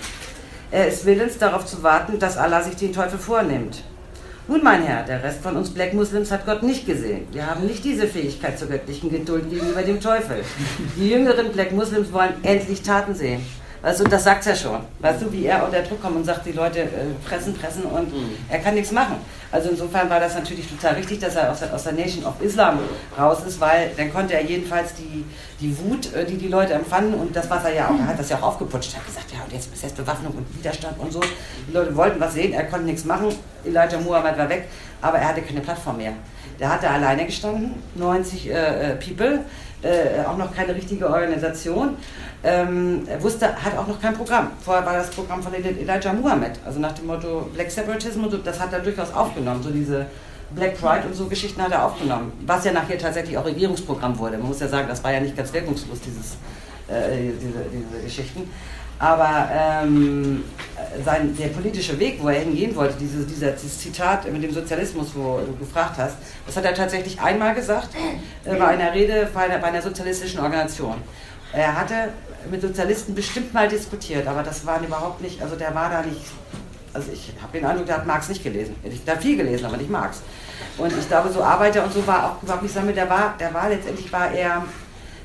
[0.70, 3.82] Er ist willens darauf zu warten, dass Allah sich den Teufel vornimmt.
[4.48, 7.28] Nun, mein Herr, der Rest von uns Black Muslims hat Gott nicht gesehen.
[7.30, 10.42] Wir haben nicht diese Fähigkeit zur göttlichen Geduld gegenüber dem Teufel.
[10.96, 13.40] Die jüngeren Black Muslims wollen endlich Taten sehen.
[13.82, 14.78] Du, das sagt er schon.
[15.00, 16.86] Weißt du, wie er unter Druck kommt und sagt, die Leute äh,
[17.26, 18.36] pressen, pressen und mhm.
[18.48, 19.16] er kann nichts machen.
[19.50, 22.40] Also insofern war das natürlich total richtig, dass er aus der, aus der, Nation of
[22.40, 22.78] Islam
[23.18, 25.24] raus ist, weil dann konnte er jedenfalls die,
[25.60, 28.18] die Wut, äh, die die Leute empfanden und das, was er ja auch, er hat
[28.18, 31.12] das ja auch aufgeputscht, hat gesagt, ja und jetzt ist jetzt Bewaffnung und Widerstand und
[31.12, 31.20] so.
[31.68, 34.68] Die Leute wollten was sehen, er konnte nichts machen, Elijah Muhammad war weg,
[35.00, 36.12] aber er hatte keine Plattform mehr.
[36.60, 38.52] Der hatte alleine gestanden, 90 äh,
[38.92, 39.40] äh, People,
[39.82, 41.96] äh, auch noch keine richtige Organisation.
[42.44, 44.50] Ähm, wusste, hat auch noch kein Programm.
[44.64, 48.60] Vorher war das Programm von Elijah Muhammad, also nach dem Motto Black Separatism, und das
[48.60, 49.62] hat er durchaus aufgenommen.
[49.62, 50.06] So diese
[50.54, 52.32] Black Pride und so Geschichten hat er aufgenommen.
[52.46, 54.38] Was ja nachher tatsächlich auch Regierungsprogramm wurde.
[54.38, 56.32] Man muss ja sagen, das war ja nicht ganz wirkungslos, dieses,
[56.88, 58.50] äh, diese, diese Geschichten.
[59.02, 60.44] Aber ähm,
[61.04, 65.08] sein, der politische Weg, wo er hingehen wollte, diese, dieser, dieses Zitat mit dem Sozialismus,
[65.16, 66.14] wo du gefragt hast,
[66.46, 67.88] das hat er tatsächlich einmal gesagt
[68.44, 70.94] äh, bei einer Rede bei einer, bei einer sozialistischen Organisation.
[71.52, 72.10] Er hatte
[72.48, 76.22] mit Sozialisten bestimmt mal diskutiert, aber das war überhaupt nicht, also der war da nicht,
[76.94, 78.76] also ich habe den Eindruck, der hat Marx nicht gelesen.
[79.04, 80.22] Der hat viel gelesen, aber nicht Marx.
[80.78, 83.52] Und ich glaube, so Arbeiter und so war auch überhaupt nicht damit, der war, der
[83.52, 84.62] war letztendlich war er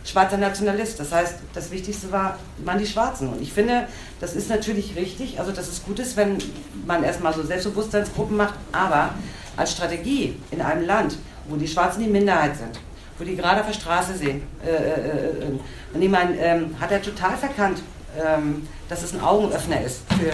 [0.07, 0.99] schwarzer Nationalist.
[0.99, 3.29] Das heißt, das Wichtigste war, waren die Schwarzen.
[3.29, 3.87] Und ich finde,
[4.19, 6.37] das ist natürlich richtig, also dass es gut ist, wenn
[6.85, 9.11] man erstmal so Selbstbewusstseinsgruppen macht, aber
[9.57, 11.17] als Strategie in einem Land,
[11.49, 12.79] wo die Schwarzen die Minderheit sind,
[13.17, 17.01] wo die gerade auf der Straße sehen, äh, äh, äh, ich meine, ähm, hat er
[17.01, 17.79] total verkannt,
[18.17, 20.31] ähm, dass es ein Augenöffner ist für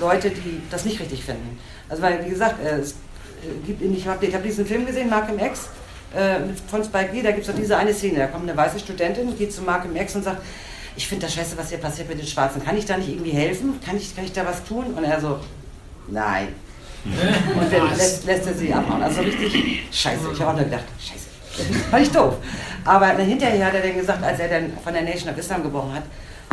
[0.00, 1.58] Leute, die das nicht richtig finden.
[1.88, 5.38] Also weil, wie gesagt, äh, es äh, gibt, ich habe hab diesen Film gesehen, Malcolm
[5.38, 5.68] X,
[6.14, 8.78] äh, von Spike Lee, da gibt es doch diese eine Szene, da kommt eine weiße
[8.78, 10.42] Studentin, geht zu Malcolm X und sagt,
[10.96, 12.64] ich finde das scheiße, was hier passiert mit den Schwarzen.
[12.64, 13.80] Kann ich da nicht irgendwie helfen?
[13.84, 14.86] Kann ich, kann ich da was tun?
[14.96, 15.40] Und er so,
[16.08, 16.48] nein.
[17.04, 19.02] Und dann lässt, lässt er sie abhauen.
[19.02, 20.28] Also richtig scheiße.
[20.32, 21.84] Ich habe auch nur gedacht, scheiße.
[21.90, 22.36] Fand ich doof.
[22.84, 25.94] Aber hinterher hat er dann gesagt, als er dann von der Nation of Islam gebrochen
[25.94, 26.02] hat,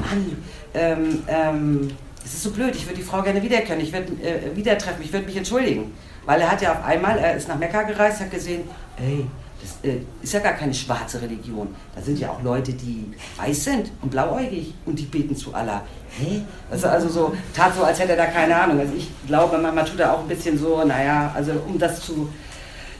[0.01, 0.43] Mann,
[0.73, 4.55] ähm, ähm, es ist so blöd, ich würde die Frau gerne wiedererkennen, ich würde äh,
[4.55, 5.93] wieder treffen, ich würde mich entschuldigen.
[6.25, 8.63] Weil er hat ja auf einmal, er ist nach Mekka gereist, hat gesehen,
[8.97, 9.25] ey,
[9.61, 11.73] das äh, ist ja gar keine schwarze Religion.
[11.95, 15.83] Da sind ja auch Leute, die weiß sind und blauäugig und die beten zu Allah.
[16.17, 16.41] Hä?
[16.69, 18.79] Also, also so, tat so, als hätte er da keine Ahnung.
[18.79, 22.29] Also ich glaube, manchmal tut er auch ein bisschen so, naja, also um das zu,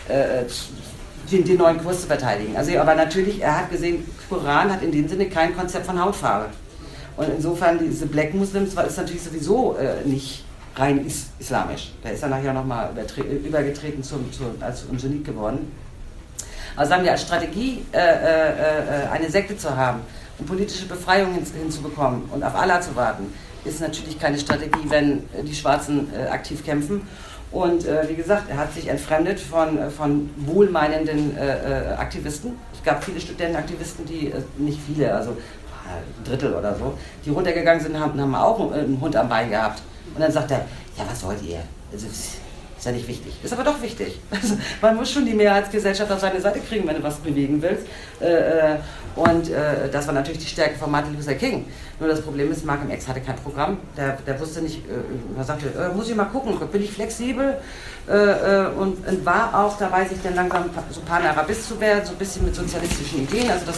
[0.08, 0.44] äh,
[1.32, 2.56] den, den, neuen Kurs zu verteidigen.
[2.56, 6.48] Also, aber natürlich, er hat gesehen, Koran hat in dem Sinne kein Konzept von Hautfarbe.
[7.18, 10.46] Und insofern, diese Black Muslims ist natürlich sowieso äh, nicht
[10.76, 11.92] rein is islamisch.
[12.02, 12.92] Da ist er nachher nochmal
[13.46, 15.72] übergetreten zum, zum, als Sunnit geworden.
[16.76, 20.02] Also sagen wir als Strategie, äh, äh, äh, eine Sekte zu haben
[20.38, 25.24] und politische Befreiung hin, hinzubekommen und auf Allah zu warten, ist natürlich keine Strategie, wenn
[25.44, 27.08] die Schwarzen äh, aktiv kämpfen.
[27.52, 31.38] Und äh, wie gesagt, er hat sich entfremdet von, äh, von wohlmeinenden
[31.98, 32.54] Aktivisten.
[32.74, 38.00] Es gab viele Studentenaktivisten, die, nicht viele, also ein Drittel oder so, die runtergegangen sind,
[38.00, 39.82] haben, haben auch einen Hund am Bein gehabt.
[40.16, 40.66] Und dann sagt er,
[40.98, 41.60] ja, was wollt ihr?
[41.92, 42.08] Also,
[42.82, 43.34] ist ja nicht wichtig.
[43.44, 44.20] Ist aber doch wichtig.
[44.32, 47.86] Also man muss schon die Mehrheitsgesellschaft auf seine Seite kriegen, wenn du was bewegen willst.
[48.20, 48.78] Äh, äh,
[49.16, 51.68] und äh, das war natürlich die Stärke von Martin Luther King.
[52.00, 53.78] Nur das Problem ist, Malcolm X hatte kein Programm.
[53.96, 54.82] Der, der wusste nicht,
[55.38, 57.58] er sagte, muss ich mal gucken, bin ich flexibel?
[58.08, 62.56] Und, war auch dabei, sich dann langsam so Pan-Arabist zu werden, so ein bisschen mit
[62.56, 63.52] sozialistischen Ideen.
[63.52, 63.78] Also das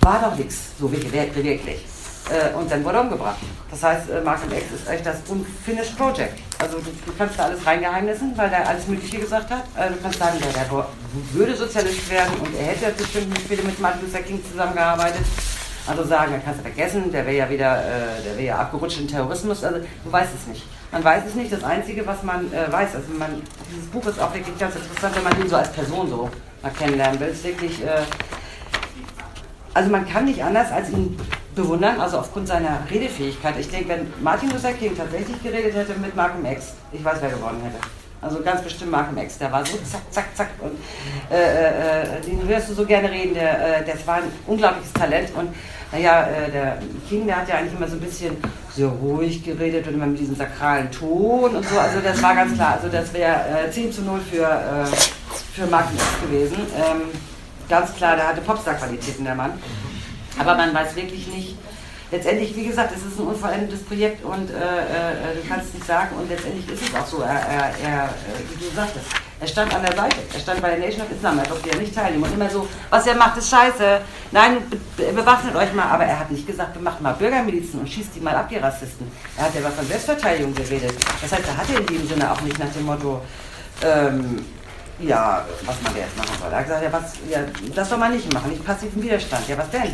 [0.00, 1.91] war doch nichts, so wirklich.
[2.30, 3.38] Äh, und dann wurde er umgebracht.
[3.70, 6.38] Das heißt, äh, Malcolm X ist echt das Unfinished Project.
[6.58, 9.64] Also du, du, kannst da alles reingeheimnissen, weil er alles Mögliche gesagt hat.
[9.74, 10.86] Also du kannst sagen, der, der
[11.32, 15.24] würde Sozialist werden und er hätte bestimmt nicht wieder mit Martin Luther King zusammengearbeitet.
[15.86, 19.00] Also sagen, dann kannst du vergessen, der wäre ja wieder, äh, der wäre ja abgerutscht
[19.00, 19.64] in Terrorismus.
[19.64, 20.64] Also du weißt es nicht.
[20.92, 21.50] Man weiß es nicht.
[21.52, 25.16] Das Einzige, was man äh, weiß, also man, dieses Buch ist auch wirklich ganz interessant,
[25.16, 26.30] wenn man ihn so als Person so
[26.62, 27.28] mal kennenlernen will.
[27.28, 28.02] Es ist wirklich, äh,
[29.74, 31.18] also man kann nicht anders als ihn
[31.54, 33.58] bewundern, also aufgrund seiner Redefähigkeit.
[33.58, 37.30] Ich denke, wenn Martin Luther King tatsächlich geredet hätte mit Malcolm X, ich weiß, wer
[37.30, 37.78] gewonnen hätte.
[38.20, 40.48] Also ganz bestimmt Malcolm X, der war so zack, zack, zack.
[40.60, 40.72] Und
[41.30, 44.92] äh, äh, äh den hörst du so gerne reden, der, äh, das war ein unglaubliches
[44.92, 45.30] Talent.
[45.34, 45.52] Und
[45.90, 46.78] naja, äh, der
[47.08, 48.36] King, der hat ja eigentlich immer so ein bisschen
[48.74, 51.78] so ruhig geredet und immer mit diesem sakralen Ton und so.
[51.78, 52.74] Also das war ganz klar.
[52.74, 54.86] Also das wäre äh, 10 zu 0 für
[55.52, 56.56] für Magnus gewesen.
[56.76, 57.02] Ähm,
[57.68, 59.52] ganz klar, der hatte Popstar-Qualitäten, der Mann.
[60.38, 61.56] Aber man weiß wirklich nicht,
[62.12, 65.86] letztendlich, wie gesagt, es ist ein unvollendetes Projekt und äh, äh, du kannst es nicht
[65.86, 67.22] sagen und letztendlich ist es auch so.
[67.22, 68.10] Er, er, er, äh,
[68.50, 69.06] wie du sagtest,
[69.40, 71.76] er stand an der Seite, er stand bei der Nation of Islam, er durfte ja
[71.76, 74.00] nicht teilnehmen und immer so, was er macht, ist scheiße.
[74.30, 74.58] Nein,
[74.96, 78.20] be bewaffnet euch mal, aber er hat nicht gesagt, macht mal Bürgermilizen und schießt die
[78.20, 79.10] mal ab, die Rassisten.
[79.36, 80.94] Er hat ja was von Selbstverteidigung geredet.
[81.20, 83.20] Das heißt, er hatte in dem Sinne auch nicht nach dem Motto,
[83.82, 84.44] ähm,
[85.00, 86.52] ja, was man jetzt machen soll.
[86.52, 87.38] Er hat gesagt, ja, was, ja,
[87.74, 89.48] das soll man nicht machen, nicht passiven Widerstand.
[89.48, 89.92] Ja, was denn?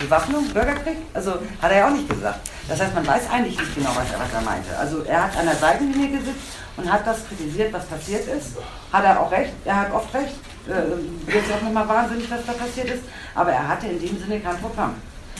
[0.00, 0.96] Bewaffnung, Bürgerkrieg?
[1.12, 2.40] Also hat er ja auch nicht gesagt.
[2.68, 4.76] Das heißt, man weiß eigentlich nicht genau, was er, was er meinte.
[4.78, 6.40] Also er hat an der Seitenlinie gesitzt
[6.76, 8.56] und hat das kritisiert, was passiert ist.
[8.92, 10.34] Hat er auch recht, er hat oft recht.
[10.66, 13.04] Äh, jetzt auch nochmal wahnsinnig, was da passiert ist.
[13.34, 14.94] Aber er hatte in dem Sinne kein Programm.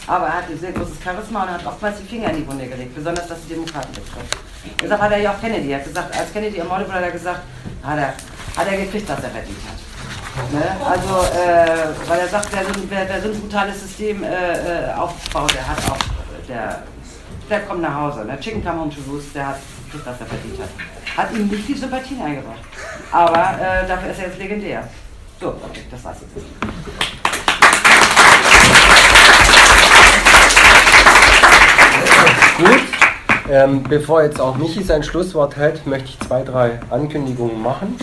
[0.06, 2.94] Aber er hatte sehr großes Charisma und hat oftmals die Finger in die Wunde gelegt,
[2.94, 4.36] besonders was die Demokraten betrifft.
[4.82, 7.10] Deshalb hat er ja auch Kennedy, er hat gesagt, als Kennedy ermordet wurde, hat er
[7.12, 7.40] gesagt,
[7.82, 8.14] hat er,
[8.56, 9.89] hat er gekriegt, was er verdient hat.
[10.52, 10.76] Ne?
[10.84, 14.92] Also, äh, weil er sagt, wer so, wer, wer so ein brutales System äh, äh
[14.94, 15.98] aufbaut, der hat auch,
[16.48, 16.82] der,
[17.48, 18.24] der kommt nach Hause.
[18.24, 18.40] Der ne?
[18.40, 19.56] Chicken come home to roost, der hat
[19.90, 20.68] kriegt, was er verdient hat.
[21.16, 22.60] Hat ihm nicht die Sympathien eingebracht.
[23.12, 24.88] Aber äh, dafür ist er jetzt legendär.
[25.40, 26.34] So, okay, das war's jetzt.
[32.58, 32.80] Gut.
[33.50, 37.96] Ähm, bevor jetzt auch Michi sein Schlusswort hält, möchte ich zwei, drei Ankündigungen machen.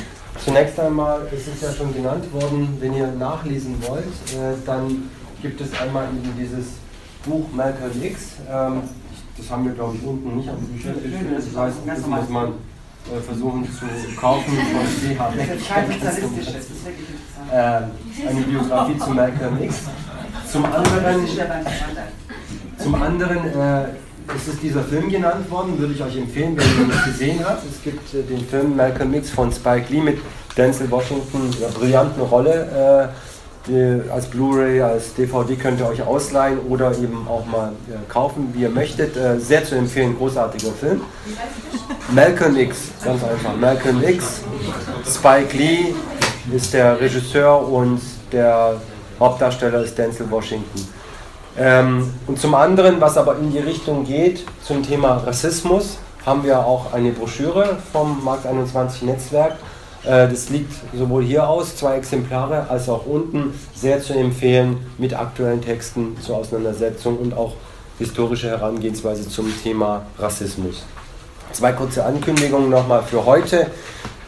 [0.48, 5.10] Zunächst einmal ist es ja schon genannt worden, wenn ihr nachlesen wollt, äh, dann
[5.42, 6.68] gibt es einmal eben dieses
[7.26, 8.38] Buch Malcolm X.
[8.50, 8.84] Ähm,
[9.38, 11.12] das haben wir, glaube ich, unten nicht am Büchertisch.
[11.36, 15.20] Das heißt, das muss man äh, versuchen zu kaufen von CH
[17.52, 17.82] äh,
[18.30, 19.82] Eine Biografie zu Malcolm X.
[20.50, 21.28] Zum anderen,
[22.78, 23.86] zum anderen äh,
[24.36, 27.40] es ist dieser Film genannt worden, würde ich euch empfehlen, wenn ihr ihn nicht gesehen
[27.46, 27.64] habt.
[27.70, 30.20] Es gibt äh, den Film Malcolm X von Spike Lee mit
[30.56, 33.12] Denzel Washington, einer brillanten Rolle.
[33.12, 33.18] Äh,
[34.10, 37.74] als Blu-ray, als DVD könnt ihr euch ausleihen oder eben auch mal
[38.08, 39.18] kaufen, wie ihr möchtet.
[39.18, 41.02] Äh, sehr zu empfehlen, großartiger Film.
[42.14, 43.58] Malcolm X, ganz einfach.
[43.58, 44.42] Malcolm X,
[45.06, 45.94] Spike Lee
[46.56, 48.00] ist der Regisseur und
[48.32, 48.80] der
[49.20, 50.88] Hauptdarsteller ist Denzel Washington.
[51.58, 56.60] Ähm, und zum anderen, was aber in die Richtung geht, zum Thema Rassismus, haben wir
[56.60, 59.54] auch eine Broschüre vom Markt 21 Netzwerk.
[60.04, 65.18] Äh, das liegt sowohl hier aus, zwei Exemplare, als auch unten, sehr zu empfehlen mit
[65.18, 67.54] aktuellen Texten zur Auseinandersetzung und auch
[67.98, 70.86] historische Herangehensweise zum Thema Rassismus.
[71.54, 73.68] Zwei kurze Ankündigungen nochmal für heute.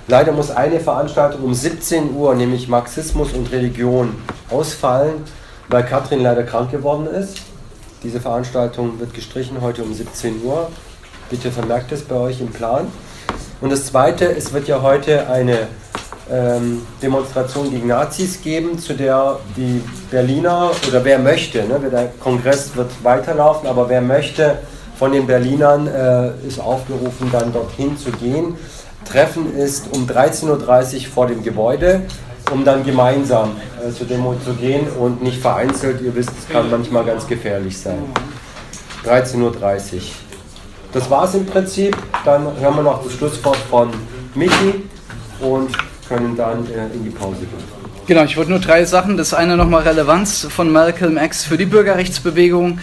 [0.07, 4.15] Leider muss eine Veranstaltung um 17 Uhr, nämlich Marxismus und Religion,
[4.49, 5.25] ausfallen
[5.69, 7.37] weil Katrin leider krank geworden ist.
[8.03, 10.69] Diese Veranstaltung wird gestrichen heute um 17 Uhr.
[11.29, 12.87] Bitte vermerkt es bei euch im Plan.
[13.61, 15.67] Und das Zweite, es wird ja heute eine
[16.31, 22.75] ähm, Demonstration gegen Nazis geben, zu der die Berliner oder wer möchte, ne, der Kongress
[22.75, 24.59] wird weiterlaufen, aber wer möchte
[24.97, 28.55] von den Berlinern äh, ist aufgerufen, dann dorthin zu gehen.
[29.05, 32.01] Treffen ist um 13.30 Uhr vor dem Gebäude
[32.51, 33.51] um dann gemeinsam
[33.85, 36.01] äh, zur Demo zu gehen und nicht vereinzelt.
[36.01, 37.99] Ihr wisst, es kann manchmal ganz gefährlich sein.
[39.05, 40.01] 13.30 Uhr.
[40.91, 41.95] Das war es im Prinzip.
[42.25, 43.89] Dann hören wir noch das Schlusswort von
[44.35, 44.83] Michi
[45.39, 45.69] und
[46.07, 47.79] können dann äh, in die Pause gehen.
[48.07, 49.17] Genau, ich wollte nur drei Sachen.
[49.17, 52.79] Das eine nochmal Relevanz von Malcolm X für die Bürgerrechtsbewegung.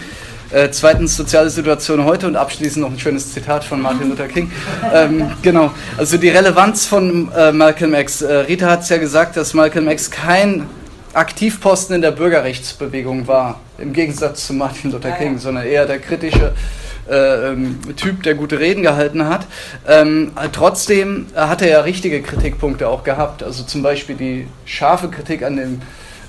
[0.49, 4.49] Äh, zweitens soziale Situation heute und abschließend noch ein schönes Zitat von Martin Luther King.
[4.93, 8.21] Ähm, genau, also die Relevanz von äh, Malcolm X.
[8.21, 10.65] Äh, Rita hat es ja gesagt, dass Malcolm X kein
[11.13, 16.53] Aktivposten in der Bürgerrechtsbewegung war, im Gegensatz zu Martin Luther King, sondern eher der kritische
[17.09, 19.47] äh, ähm, Typ, der gute Reden gehalten hat.
[19.87, 25.43] Ähm, trotzdem hat er ja richtige Kritikpunkte auch gehabt, also zum Beispiel die scharfe Kritik
[25.43, 25.81] an dem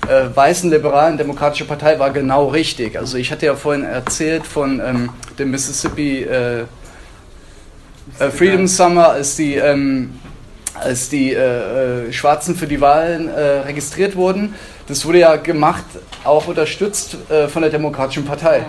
[0.07, 2.97] äh, weißen liberalen Demokratische Partei war genau richtig.
[2.97, 6.61] Also ich hatte ja vorhin erzählt von ähm, dem Mississippi äh,
[8.17, 10.19] äh, Freedom Summer, als die, ähm,
[10.81, 14.55] als die äh, äh, Schwarzen für die Wahlen äh, registriert wurden.
[14.87, 15.85] Das wurde ja gemacht,
[16.23, 17.15] auch unterstützt
[17.49, 18.65] von der Demokratischen Partei.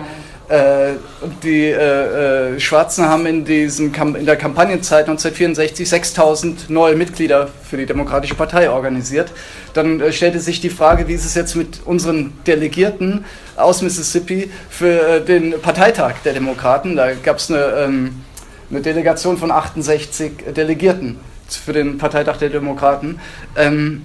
[0.51, 0.95] Äh,
[1.43, 7.77] die äh, äh, Schwarzen haben in, diesem, in der Kampagnenzeit 1964 6000 neue Mitglieder für
[7.77, 9.31] die Demokratische Partei organisiert.
[9.73, 13.23] Dann äh, stellte sich die Frage, wie ist es jetzt mit unseren Delegierten
[13.55, 16.97] aus Mississippi für äh, den Parteitag der Demokraten?
[16.97, 18.21] Da gab es eine, ähm,
[18.69, 21.17] eine, Delegation von 68 Delegierten
[21.55, 23.19] für den Parteitag der Demokraten.
[23.55, 24.03] Ähm,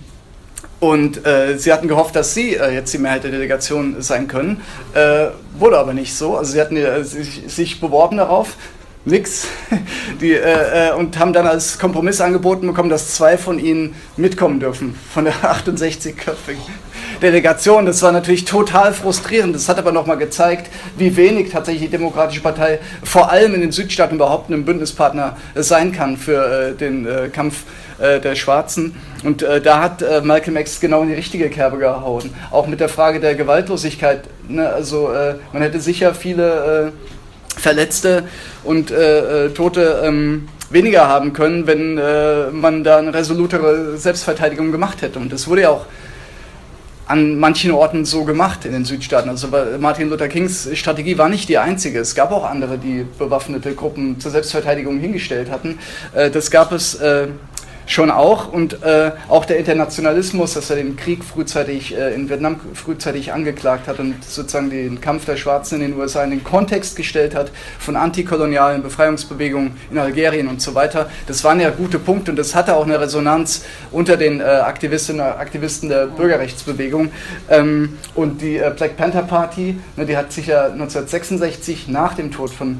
[0.78, 4.60] und äh, sie hatten gehofft, dass sie äh, jetzt die Mehrheit der Delegation sein können.
[4.94, 5.28] Äh,
[5.58, 6.36] wurde aber nicht so.
[6.36, 8.56] Also sie hatten äh, sich, sich, beworben darauf.
[9.06, 9.46] Nix.
[10.20, 14.60] Die, äh, äh, und haben dann als Kompromiss angeboten bekommen, dass zwei von ihnen mitkommen
[14.60, 16.60] dürfen, von der 68-köpfigen
[17.22, 17.86] Delegation.
[17.86, 19.54] Das war natürlich total frustrierend.
[19.54, 23.72] Das hat aber nochmal gezeigt, wie wenig tatsächlich die Demokratische Partei vor allem in den
[23.72, 27.64] Südstaaten überhaupt ein Bündnispartner sein kann für äh, den äh, Kampf
[27.98, 28.96] äh, der Schwarzen.
[29.24, 32.30] Und äh, da hat äh, Malcolm X genau in die richtige Kerbe gehauen.
[32.50, 34.24] Auch mit der Frage der Gewaltlosigkeit.
[34.48, 34.68] Ne?
[34.68, 35.10] Also
[35.52, 36.92] man hätte sicher viele
[37.56, 38.24] Verletzte
[38.64, 44.72] und äh, äh, Tote ähm, weniger haben können, wenn äh, man da eine resolutere Selbstverteidigung
[44.72, 45.18] gemacht hätte.
[45.18, 45.86] Und das wurde ja auch
[47.06, 49.30] an manchen Orten so gemacht in den Südstaaten.
[49.30, 49.48] Also
[49.78, 52.00] Martin Luther Kings Strategie war nicht die einzige.
[52.00, 55.78] Es gab auch andere, die bewaffnete Gruppen zur Selbstverteidigung hingestellt hatten.
[56.14, 57.28] Äh, das gab es äh,
[57.86, 62.60] schon auch und äh, auch der Internationalismus, dass er den Krieg frühzeitig äh, in Vietnam
[62.74, 66.96] frühzeitig angeklagt hat und sozusagen den Kampf der Schwarzen in den USA in den Kontext
[66.96, 71.08] gestellt hat von antikolonialen Befreiungsbewegungen in Algerien und so weiter.
[71.28, 75.24] Das waren ja gute Punkte und das hatte auch eine Resonanz unter den äh, Aktivistinnen
[75.24, 77.12] und Aktivisten der Bürgerrechtsbewegung.
[77.48, 82.32] Ähm, und die äh, Black Panther Party, ne, die hat sich ja 1966 nach dem
[82.32, 82.78] Tod von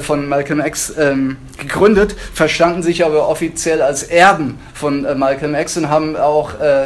[0.00, 5.76] von Malcolm X ähm, gegründet, verstanden sich aber offiziell als Erben von äh, Malcolm X
[5.76, 6.84] und haben auch äh,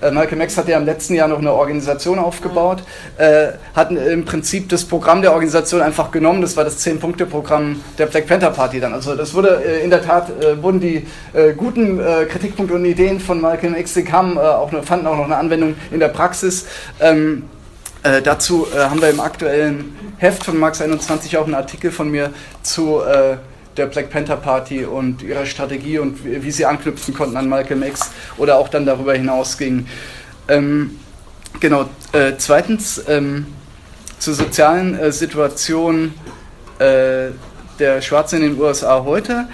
[0.00, 2.84] äh Malcolm X hat ja im letzten Jahr noch eine Organisation aufgebaut,
[3.18, 8.06] äh, hatten im Prinzip das Programm der Organisation einfach genommen, das war das Zehn-Punkte-Programm der
[8.06, 8.94] Black Panther Party dann.
[8.94, 11.06] Also das wurde äh, in der Tat, äh, wurden die
[11.56, 15.74] guten Kritikpunkte und Ideen von Malcolm X, die kamen, auch, fanden auch noch eine Anwendung
[15.90, 16.66] in der Praxis.
[17.00, 17.44] Ähm,
[18.04, 22.10] äh, dazu äh, haben wir im aktuellen Heft von Max 21 auch einen Artikel von
[22.10, 22.32] mir
[22.62, 23.38] zu äh,
[23.76, 27.82] der Black Panther Party und ihrer Strategie und wie, wie, sie anknüpfen konnten an Malcolm
[27.82, 29.88] X oder auch dann darüber hinausgingen.
[30.48, 30.98] Ähm,
[31.60, 33.46] genau, äh, zweitens ähm,
[34.18, 36.14] zur sozialen äh, Situation
[36.78, 37.30] äh,
[37.78, 39.48] der Schwarzen in den USA heute.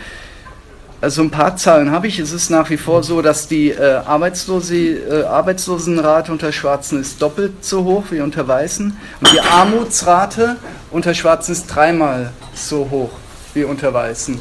[1.02, 2.18] Also ein paar Zahlen habe ich.
[2.18, 7.22] Es ist nach wie vor so, dass die äh, Arbeitslose, äh, Arbeitslosenrate unter Schwarzen ist
[7.22, 8.96] doppelt so hoch wie unter Weißen.
[9.20, 10.56] Und die Armutsrate
[10.90, 13.10] unter Schwarzen ist dreimal so hoch
[13.54, 14.38] wie unter Weißen.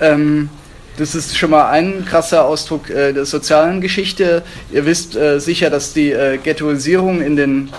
[0.00, 0.48] Ähm,
[0.96, 4.42] das ist schon mal ein krasser Ausdruck äh, der sozialen Geschichte.
[4.72, 7.70] Ihr wisst äh, sicher, dass die äh, Ghettoisierung in den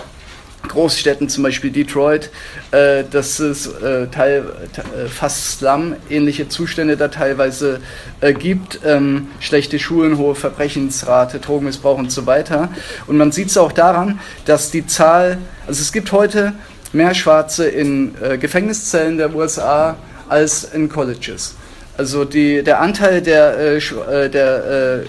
[0.68, 2.30] Großstädten, zum Beispiel Detroit,
[2.70, 7.80] äh, dass es äh, teil, äh, fast Slum-ähnliche Zustände da teilweise
[8.20, 8.80] äh, gibt.
[8.84, 12.68] Ähm, schlechte Schulen, hohe Verbrechensrate, Drogenmissbrauch und so weiter.
[13.06, 16.52] Und man sieht es auch daran, dass die Zahl, also es gibt heute
[16.92, 19.96] mehr Schwarze in äh, Gefängniszellen der USA
[20.28, 21.56] als in Colleges.
[21.96, 25.02] Also die, der Anteil der, äh, der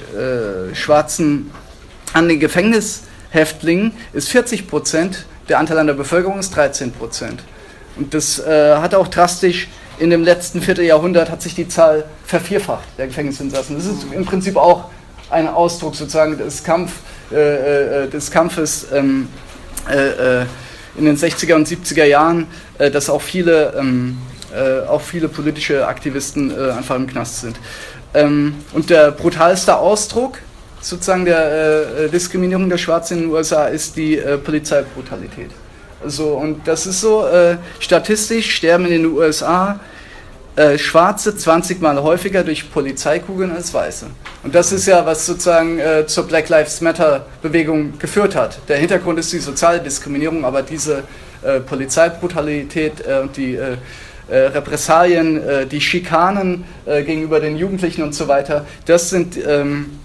[0.74, 1.52] Schwarzen
[2.14, 7.44] an den Gefängnishäftlingen ist 40 Prozent der Anteil an der Bevölkerung ist 13 Prozent.
[7.98, 9.68] Und das äh, hat auch drastisch
[10.02, 13.76] in dem letzten Vierteljahrhundert hat sich die Zahl vervierfacht der Gefängnisinsassen.
[13.76, 14.86] Das ist im Prinzip auch
[15.30, 16.94] ein Ausdruck sozusagen des, Kampf,
[17.32, 19.30] äh, äh des Kampfes ähm,
[19.90, 20.46] äh, äh
[20.98, 24.18] in den 60er und 70er Jahren, äh, dass auch viele, ähm,
[24.90, 27.56] auch viele politische Aktivisten einfach im Knast sind.
[28.14, 30.40] Ähm, und der brutalste Ausdruck
[30.82, 35.52] sozusagen der äh, Diskriminierung der Schwarzen in den USA ist die äh, Polizeibrutalität.
[36.04, 39.80] Also, und das ist so, äh, statistisch sterben in den USA
[40.56, 44.08] äh, Schwarze 20 Mal häufiger durch Polizeikugeln als Weiße.
[44.44, 48.60] Und das ist ja, was sozusagen äh, zur Black Lives Matter Bewegung geführt hat.
[48.68, 51.04] Der Hintergrund ist die soziale Diskriminierung, aber diese
[51.44, 53.58] äh, Polizeibrutalität und die
[54.30, 60.00] Repressalien, die Schikanen gegenüber den Jugendlichen und so weiter, das sind ähm,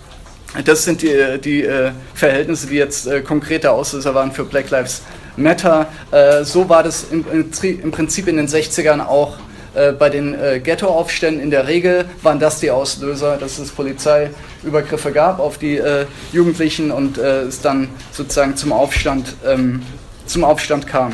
[0.64, 5.03] das sind die, die äh, Verhältnisse, die jetzt äh, konkrete Auslöser waren für Black Lives
[5.36, 5.86] Matter.
[6.11, 9.36] Äh, so war das im, im, Prinzip in den 60ern auch
[9.74, 11.42] äh, bei den äh, Ghettoaufständen.
[11.42, 16.90] In der Regel waren das die Auslöser, dass es Polizeiübergriffe gab auf die äh, Jugendlichen
[16.90, 19.82] und es dann sozusagen zum Aufstand, ähm,
[20.24, 21.12] zum Aufstand kam.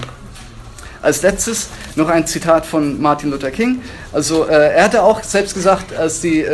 [1.01, 3.83] Als letztes noch ein Zitat von Martin Luther King.
[4.13, 6.47] Also er hatte auch selbst gesagt, als die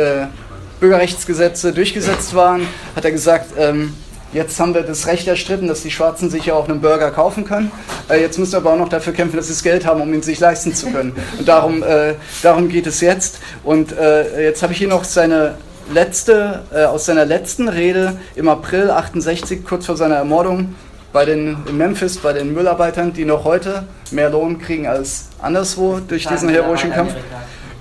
[0.79, 3.93] Bürgerrechtsgesetze durchgesetzt waren, hat er gesagt, ähm,
[4.33, 7.45] jetzt haben wir das Recht erstritten, dass die Schwarzen sich ja auch einen Burger kaufen
[7.45, 7.71] können.
[8.09, 10.13] Äh, jetzt müssen wir aber auch noch dafür kämpfen, dass sie das Geld haben, um
[10.13, 11.13] ihn sich leisten zu können.
[11.37, 12.13] Und darum, äh,
[12.43, 13.39] darum geht es jetzt.
[13.63, 15.55] Und äh, jetzt habe ich hier noch seine
[15.93, 20.75] letzte, äh, aus seiner letzten Rede im April 68, kurz vor seiner Ermordung,
[21.11, 25.99] bei den, in Memphis bei den Müllarbeitern, die noch heute mehr Lohn kriegen als anderswo
[26.07, 27.13] durch diesen heroischen Kampf.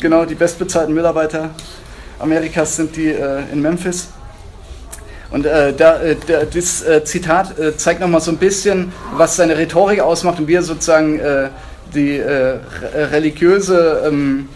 [0.00, 1.50] Genau, die bestbezahlten Müllarbeiter
[2.18, 4.08] Amerikas sind die äh, in Memphis.
[5.30, 9.36] Und äh, da, äh, der, das äh, Zitat äh, zeigt nochmal so ein bisschen, was
[9.36, 11.48] seine Rhetorik ausmacht und wie er sozusagen äh,
[11.94, 14.50] die religiöse ähm,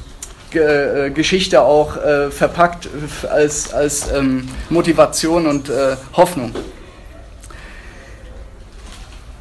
[0.53, 1.97] äh, Geschichte auch
[2.29, 2.87] verpackt
[3.31, 5.71] als, als ähm, Motivation und
[6.15, 6.55] Hoffnung.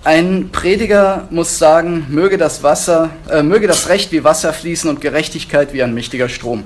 [0.06, 3.10] Ein Prediger muss sagen, möge das Wasser,
[3.44, 6.64] möge das Recht wie Wasser fließen und Gerechtigkeit wie ein mächtiger Strom.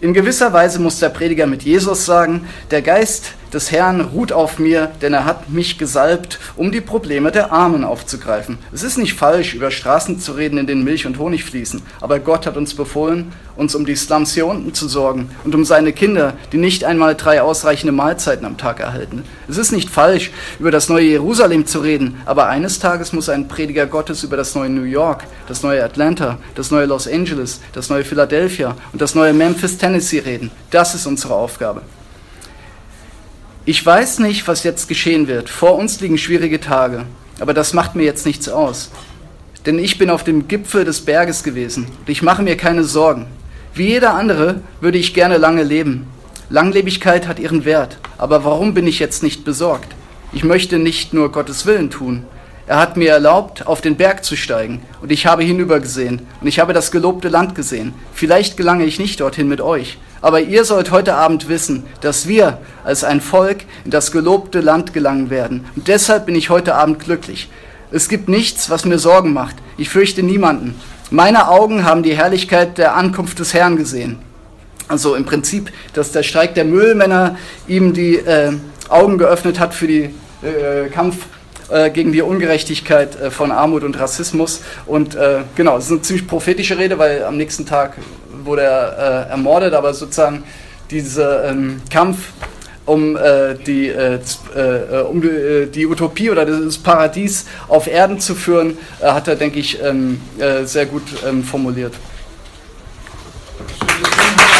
[0.00, 4.58] In gewisser Weise muss der Prediger mit Jesus sagen, der Geist des Herrn ruht auf
[4.58, 8.58] mir, denn er hat mich gesalbt, um die Probleme der Armen aufzugreifen.
[8.72, 12.18] Es ist nicht falsch, über Straßen zu reden, in denen Milch und Honig fließen, aber
[12.18, 15.92] Gott hat uns befohlen, uns um die Slums hier unten zu sorgen und um seine
[15.92, 19.24] Kinder, die nicht einmal drei ausreichende Mahlzeiten am Tag erhalten.
[19.48, 23.48] Es ist nicht falsch, über das neue Jerusalem zu reden, aber eines Tages muss ein
[23.48, 27.90] Prediger Gottes über das neue New York, das neue Atlanta, das neue Los Angeles, das
[27.90, 30.50] neue Philadelphia und das neue Memphis, Tennessee reden.
[30.70, 31.82] Das ist unsere Aufgabe.
[33.64, 35.48] Ich weiß nicht, was jetzt geschehen wird.
[35.48, 37.04] Vor uns liegen schwierige Tage.
[37.38, 38.90] Aber das macht mir jetzt nichts aus.
[39.64, 43.26] Denn ich bin auf dem Gipfel des Berges gewesen und ich mache mir keine Sorgen.
[43.72, 46.08] Wie jeder andere würde ich gerne lange leben.
[46.50, 47.98] Langlebigkeit hat ihren Wert.
[48.18, 49.94] Aber warum bin ich jetzt nicht besorgt?
[50.32, 52.24] Ich möchte nicht nur Gottes Willen tun.
[52.72, 56.58] Er hat mir erlaubt, auf den Berg zu steigen, und ich habe hinübergesehen, und ich
[56.58, 57.92] habe das gelobte Land gesehen.
[58.14, 62.62] Vielleicht gelange ich nicht dorthin mit euch, aber ihr sollt heute Abend wissen, dass wir
[62.82, 65.66] als ein Volk in das gelobte Land gelangen werden.
[65.76, 67.50] Und deshalb bin ich heute Abend glücklich.
[67.90, 69.56] Es gibt nichts, was mir Sorgen macht.
[69.76, 70.74] Ich fürchte niemanden.
[71.10, 74.18] Meine Augen haben die Herrlichkeit der Ankunft des Herrn gesehen.
[74.88, 77.36] Also im Prinzip, dass der Streik der Müllmänner
[77.68, 78.54] ihm die äh,
[78.88, 81.26] Augen geöffnet hat für den äh, Kampf
[81.70, 84.62] äh, gegen die Ungerechtigkeit äh, von Armut und Rassismus.
[84.86, 87.96] Und äh, genau, es ist eine ziemlich prophetische Rede, weil am nächsten Tag
[88.44, 90.44] wurde er äh, ermordet, aber sozusagen
[90.90, 92.18] dieser ähm, Kampf
[92.84, 94.18] um, äh, die, äh,
[95.08, 100.20] um die Utopie oder das Paradies auf Erden zu führen, hat er, denke ich, ähm,
[100.64, 101.94] sehr gut ähm, formuliert.
[103.78, 104.51] Applaus